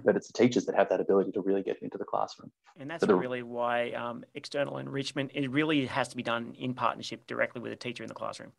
but 0.02 0.16
it's 0.16 0.26
the 0.26 0.32
teachers 0.32 0.66
that 0.66 0.74
have 0.74 0.88
that 0.88 1.00
ability 1.00 1.32
to 1.32 1.40
really 1.40 1.62
get 1.62 1.80
into 1.82 1.98
the 1.98 2.04
classroom. 2.04 2.50
And 2.78 2.90
that's 2.90 3.06
the, 3.06 3.14
really 3.14 3.42
why 3.42 3.90
um, 3.90 4.24
external 4.34 4.78
enrichment 4.78 5.30
it 5.34 5.50
really 5.50 5.86
has 5.86 6.08
to 6.08 6.16
be 6.16 6.22
done 6.22 6.54
in 6.58 6.74
partnership 6.74 7.26
directly 7.26 7.60
with 7.60 7.72
a 7.72 7.76
teacher 7.76 8.02
in 8.02 8.08
the 8.08 8.14
classroom. 8.14 8.52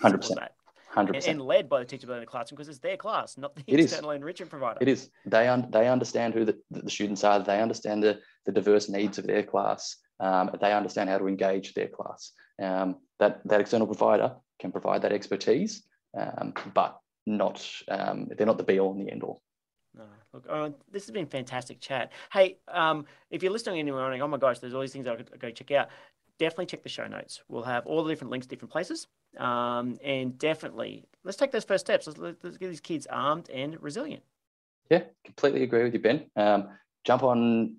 Hundred 0.00 0.18
percent. 0.18 0.40
Hundred 0.88 1.14
percent. 1.14 1.38
And 1.38 1.46
led 1.46 1.68
by 1.68 1.78
the 1.78 1.84
teacher 1.84 2.12
in 2.12 2.20
the 2.20 2.26
classroom 2.26 2.56
because 2.56 2.68
it's 2.68 2.80
their 2.80 2.96
class, 2.96 3.38
not 3.38 3.54
the 3.54 3.62
it 3.66 3.78
external 3.78 4.10
is. 4.10 4.16
enrichment 4.16 4.50
provider. 4.50 4.78
It 4.80 4.88
is. 4.88 5.08
They 5.24 5.46
un- 5.46 5.68
they 5.70 5.88
understand 5.88 6.34
who 6.34 6.44
the, 6.44 6.58
the 6.70 6.90
students 6.90 7.22
are. 7.22 7.38
They 7.38 7.60
understand 7.60 8.02
the, 8.02 8.18
the 8.44 8.52
diverse 8.52 8.88
needs 8.88 9.18
of 9.18 9.26
their 9.26 9.44
class. 9.44 9.96
Um, 10.18 10.50
they 10.60 10.72
understand 10.72 11.08
how 11.08 11.18
to 11.18 11.28
engage 11.28 11.74
their 11.74 11.88
class. 11.88 12.32
Um, 12.60 12.96
that 13.20 13.40
that 13.46 13.60
external 13.60 13.86
provider 13.86 14.34
can 14.60 14.72
provide 14.72 15.02
that 15.02 15.12
expertise, 15.12 15.84
um, 16.18 16.52
but 16.74 16.98
not 17.36 17.66
um, 17.88 18.28
they're 18.36 18.46
not 18.46 18.58
the 18.58 18.64
be 18.64 18.80
all 18.80 18.92
and 18.92 19.06
the 19.06 19.10
end 19.10 19.22
all. 19.22 19.42
No, 19.96 20.04
look, 20.32 20.46
oh, 20.48 20.74
this 20.90 21.04
has 21.06 21.10
been 21.10 21.26
fantastic 21.26 21.80
chat. 21.80 22.12
Hey, 22.32 22.58
um, 22.68 23.06
if 23.30 23.42
you're 23.42 23.52
listening 23.52 23.80
and 23.80 23.88
you're 23.88 24.00
oh 24.00 24.28
my 24.28 24.36
gosh, 24.36 24.58
there's 24.58 24.74
all 24.74 24.80
these 24.80 24.92
things 24.92 25.06
I 25.06 25.16
could 25.16 25.38
go 25.38 25.50
check 25.50 25.70
out. 25.72 25.88
Definitely 26.38 26.66
check 26.66 26.82
the 26.82 26.88
show 26.88 27.06
notes. 27.06 27.42
We'll 27.48 27.64
have 27.64 27.86
all 27.86 28.02
the 28.02 28.10
different 28.10 28.30
links, 28.30 28.46
different 28.46 28.72
places, 28.72 29.08
um, 29.38 29.98
and 30.02 30.38
definitely 30.38 31.04
let's 31.24 31.36
take 31.36 31.52
those 31.52 31.64
first 31.64 31.84
steps. 31.84 32.06
Let's, 32.06 32.18
let's 32.42 32.56
get 32.56 32.68
these 32.68 32.80
kids 32.80 33.06
armed 33.10 33.50
and 33.50 33.76
resilient. 33.82 34.22
Yeah, 34.90 35.02
completely 35.24 35.62
agree 35.62 35.82
with 35.84 35.92
you, 35.92 36.00
Ben. 36.00 36.30
Um, 36.36 36.68
jump 37.04 37.22
on 37.22 37.76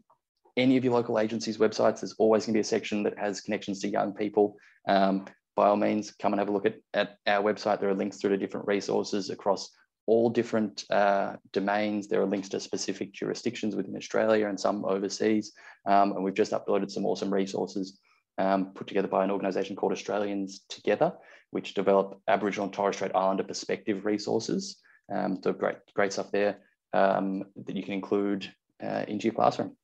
any 0.58 0.78
of 0.78 0.84
your 0.84 0.94
local 0.94 1.20
agencies' 1.20 1.58
websites. 1.58 2.02
There's 2.02 2.16
always 2.18 2.46
going 2.46 2.54
to 2.54 2.58
be 2.58 2.62
a 2.62 2.64
section 2.64 3.04
that 3.04 3.18
has 3.18 3.42
connections 3.42 3.80
to 3.82 3.88
young 3.88 4.14
people. 4.14 4.58
Um, 4.88 5.26
by 5.56 5.68
all 5.68 5.76
means, 5.76 6.12
come 6.12 6.34
and 6.34 6.40
have 6.40 6.50
a 6.50 6.52
look 6.52 6.66
at, 6.66 6.78
at 6.94 7.18
our 7.28 7.44
website. 7.44 7.80
There 7.80 7.90
are 7.90 7.96
links 7.96 8.18
through 8.18 8.32
to 8.32 8.38
different 8.38 8.68
resources 8.68 9.30
across 9.30 9.70
all 10.08 10.30
different 10.30 10.86
uh, 10.90 11.36
domains. 11.54 12.08
There 12.08 12.22
are 12.22 12.26
links 12.26 12.50
to 12.50 12.60
specific 12.60 13.14
jurisdictions 13.14 13.76
within 13.76 13.96
Australia 13.96 14.48
and 14.48 14.60
some 14.60 14.84
overseas. 14.86 15.54
Um, 15.86 16.14
and 16.14 16.24
we've 16.24 16.34
just 16.34 16.52
uploaded 16.52 16.92
some 16.92 17.06
awesome 17.06 17.34
resources 17.34 18.00
um, 18.38 18.74
put 18.74 18.88
together 18.88 19.08
by 19.08 19.24
an 19.24 19.32
organisation 19.32 19.76
called 19.76 19.92
Australians 19.92 20.62
Together, 20.70 21.14
which 21.52 21.74
develop 21.74 22.20
Aboriginal 22.28 22.66
and 22.66 22.74
Torres 22.74 22.96
Strait 22.96 23.12
Islander 23.14 23.44
perspective 23.44 24.06
resources 24.06 24.78
Um, 25.14 25.40
so 25.44 25.54
great, 25.54 25.78
great 25.94 26.14
stuff 26.14 26.32
there 26.32 26.60
um, 26.94 27.44
that 27.66 27.76
you 27.76 27.84
can 27.84 27.94
include 27.94 28.52
uh, 28.82 29.04
into 29.08 29.26
your 29.26 29.34
classroom. 29.34 29.76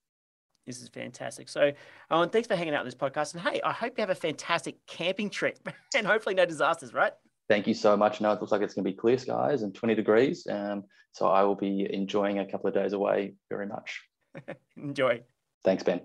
This 0.68 0.82
is 0.82 0.90
fantastic. 0.90 1.48
So, 1.48 1.72
Owen, 2.12 2.30
thanks 2.30 2.48
for 2.48 2.56
hanging 2.56 2.74
out 2.74 2.82
on 2.82 2.86
this 2.86 2.94
podcast. 2.94 3.34
And 3.34 3.42
hey, 3.42 3.62
I 3.64 3.72
hope 3.72 3.94
you 3.98 4.02
have 4.02 4.10
a 4.10 4.16
fantastic 4.16 4.76
camping 4.86 5.30
trip 5.30 5.58
and 5.96 6.06
hopefully 6.06 6.36
no 6.36 6.46
disasters, 6.46 6.94
right? 6.94 7.14
Thank 7.50 7.66
you 7.66 7.74
so 7.74 7.96
much. 7.96 8.20
No, 8.20 8.32
it 8.34 8.42
looks 8.42 8.52
like 8.52 8.62
it's 8.62 8.74
going 8.74 8.84
to 8.84 8.92
be 8.92 8.96
clear 8.96 9.18
skies 9.18 9.64
and 9.64 9.74
20 9.74 9.96
degrees. 9.96 10.46
Um, 10.48 10.84
so 11.14 11.28
I 11.28 11.44
will 11.44 11.56
be 11.56 11.88
enjoying 11.92 12.40
a 12.40 12.46
couple 12.46 12.68
of 12.68 12.74
days 12.74 12.92
away 12.92 13.36
very 13.50 13.66
much. 13.66 14.04
Enjoy. 14.78 15.22
Thanks, 15.64 15.84
Ben. 15.84 16.02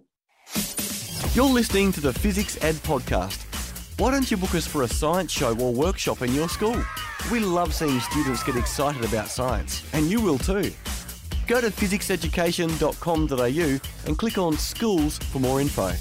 You're 1.34 1.46
listening 1.46 1.90
to 1.92 2.00
the 2.00 2.12
Fizzics 2.12 2.62
Ed 2.62 2.76
Podcast. 2.76 3.48
Why 3.98 4.10
don't 4.10 4.30
you 4.30 4.36
book 4.36 4.54
us 4.54 4.66
for 4.66 4.84
a 4.84 4.88
science 4.88 5.32
show 5.32 5.58
or 5.58 5.72
workshop 5.72 6.22
in 6.22 6.32
your 6.32 6.48
school? 6.48 6.76
We 7.30 7.40
love 7.40 7.74
seeing 7.74 8.00
students 8.00 8.42
get 8.42 8.56
excited 8.56 9.04
about 9.04 9.28
science, 9.28 9.84
and 9.92 10.10
you 10.10 10.20
will 10.20 10.38
too. 10.38 10.72
Go 11.46 11.60
to 11.60 11.68
fizzicseducation.com.au 11.68 13.80
and 14.06 14.18
click 14.18 14.38
on 14.38 14.56
Schools 14.56 15.18
for 15.18 15.38
more 15.38 15.60
info. 15.60 15.92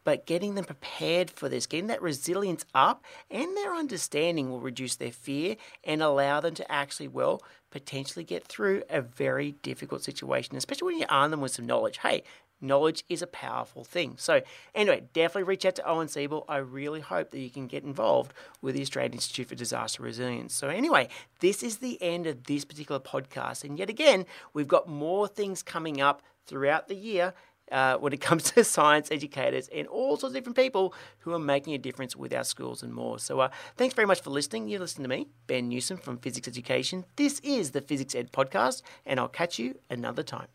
but 0.08 0.26
getting 0.26 0.56
them 0.56 0.63
prepared 0.63 1.30
for 1.30 1.50
this, 1.50 1.65
getting 1.65 1.88
that 1.88 2.02
resilience 2.02 2.63
up 2.74 3.04
and 3.30 3.58
their 3.58 3.76
understanding 3.76 4.50
will 4.50 4.62
reduce 4.62 4.96
their 4.96 5.12
fear 5.12 5.58
and 5.84 6.02
allow 6.02 6.39
them 6.39 6.54
to 6.54 6.72
actually, 6.72 7.10
well, 7.10 7.43
potentially 7.72 8.24
get 8.24 8.48
through 8.48 8.84
a 8.89 9.02
very 9.02 9.52
difficult 9.63 10.02
situation, 10.02 10.56
especially 10.56 10.86
when 10.86 10.98
you 10.98 11.06
arm 11.10 11.32
them 11.32 11.41
with 11.41 11.52
some 11.52 11.65
knowledge. 11.65 11.98
Hey, 11.98 12.24
knowledge 12.62 13.04
is 13.10 13.22
a 13.22 13.28
powerful 13.28 13.84
thing. 13.84 14.13
So, 14.15 14.39
anyway, 14.74 15.04
definitely 15.12 15.43
reach 15.43 15.65
out 15.65 15.76
to 15.76 15.86
Owen 15.86 16.08
Siebel. 16.08 16.46
I 16.48 16.56
really 16.56 17.02
hope 17.02 17.32
that 17.32 17.39
you 17.39 17.50
can 17.50 17.67
get 17.67 17.84
involved 17.84 18.34
with 18.62 18.76
the 18.76 18.82
Australian 18.82 19.12
Institute 19.12 19.50
for 19.50 19.56
Disaster 19.56 20.04
Resilience. 20.04 20.54
So, 20.54 20.70
anyway, 20.70 21.10
this 21.41 21.62
is 21.62 21.80
the 21.80 22.02
end 22.02 22.28
of 22.28 22.46
this 22.46 22.63
particular 22.63 23.02
podcast. 23.02 23.65
And 23.65 23.78
yet 23.78 23.89
again, 23.89 24.26
we've 24.54 24.70
got 24.70 24.88
more 24.88 25.28
things 25.28 25.62
coming 25.62 26.00
up 26.00 26.22
throughout 26.46 26.88
the 26.88 26.96
year 26.96 27.34
uh, 27.72 27.98
when 27.98 28.14
it 28.14 28.22
comes 28.22 28.52
to 28.52 28.64
science 28.64 29.12
educators 29.12 29.68
and 29.70 29.88
all 29.88 30.18
sorts 30.18 30.32
of 30.32 30.34
different 30.34 30.56
people 30.56 30.94
who 31.20 31.34
are 31.34 31.40
making 31.40 31.74
a 31.74 31.78
difference 31.78 32.16
with 32.16 32.34
our 32.34 32.44
schools 32.44 32.84
and 32.84 32.94
more. 32.94 33.20
So, 33.20 33.40
uh, 33.40 33.50
thanks 33.76 33.96
very 33.96 34.08
much 34.08 34.22
for 34.22 34.30
listening. 34.30 34.68
You 34.68 34.80
listen 34.80 35.04
to 35.04 35.10
me, 35.10 35.28
Ben 35.48 35.70
Newsome 35.70 35.98
from 35.98 36.18
Fizzics 36.18 36.48
Education. 36.48 37.06
This 37.16 37.40
is 37.42 37.72
the 37.72 37.82
Fizzics 37.82 38.16
Ed 38.16 38.32
podcast, 38.32 38.82
and 39.06 39.20
I'll 39.20 39.28
catch 39.28 39.60
you 39.60 39.80
another 39.90 40.24
time. 40.24 40.48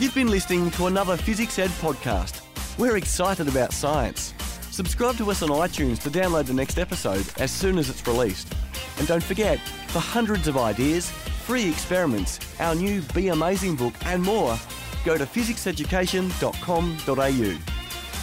You've 0.00 0.14
been 0.14 0.28
listening 0.28 0.70
to 0.72 0.86
another 0.86 1.16
Fizzics 1.16 1.58
Ed 1.58 1.70
podcast. 1.80 2.40
We're 2.78 2.96
excited 2.96 3.48
about 3.48 3.72
science. 3.72 4.34
Subscribe 4.70 5.16
to 5.18 5.30
us 5.30 5.40
on 5.42 5.50
iTunes 5.50 6.02
to 6.02 6.10
download 6.10 6.46
the 6.46 6.52
next 6.52 6.78
episode 6.78 7.24
as 7.38 7.52
soon 7.52 7.78
as 7.78 7.88
it's 7.88 8.04
released. 8.06 8.52
And 8.98 9.06
don't 9.06 9.22
forget, 9.22 9.60
for 9.88 10.00
hundreds 10.00 10.48
of 10.48 10.56
ideas, 10.56 11.12
free 11.44 11.68
experiments, 11.68 12.40
our 12.58 12.74
new 12.74 13.02
Be 13.14 13.28
Amazing 13.28 13.76
book, 13.76 13.92
and 14.06 14.22
more, 14.22 14.58
go 15.04 15.18
to 15.18 15.24
fizzicseducation.com.au. 15.24 17.58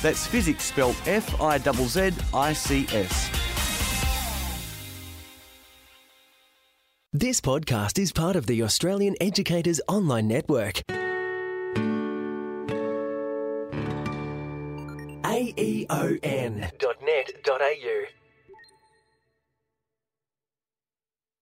That's 0.02 0.28
Fizzics 0.28 0.62
spelled 0.62 0.96
F 1.06 1.40
I 1.40 1.60
Z 1.60 1.88
Z 1.88 2.12
I 2.34 2.54
C 2.54 2.88
S. 2.92 3.30
This 7.14 7.42
podcast 7.42 8.00
is 8.00 8.14
part 8.14 8.38
of 8.38 8.48
the 8.48 8.64
Australian 8.64 9.16
Educators 9.22 9.80
Online 9.88 10.28
Network. 10.28 10.82
aeon.net.au 15.26 16.62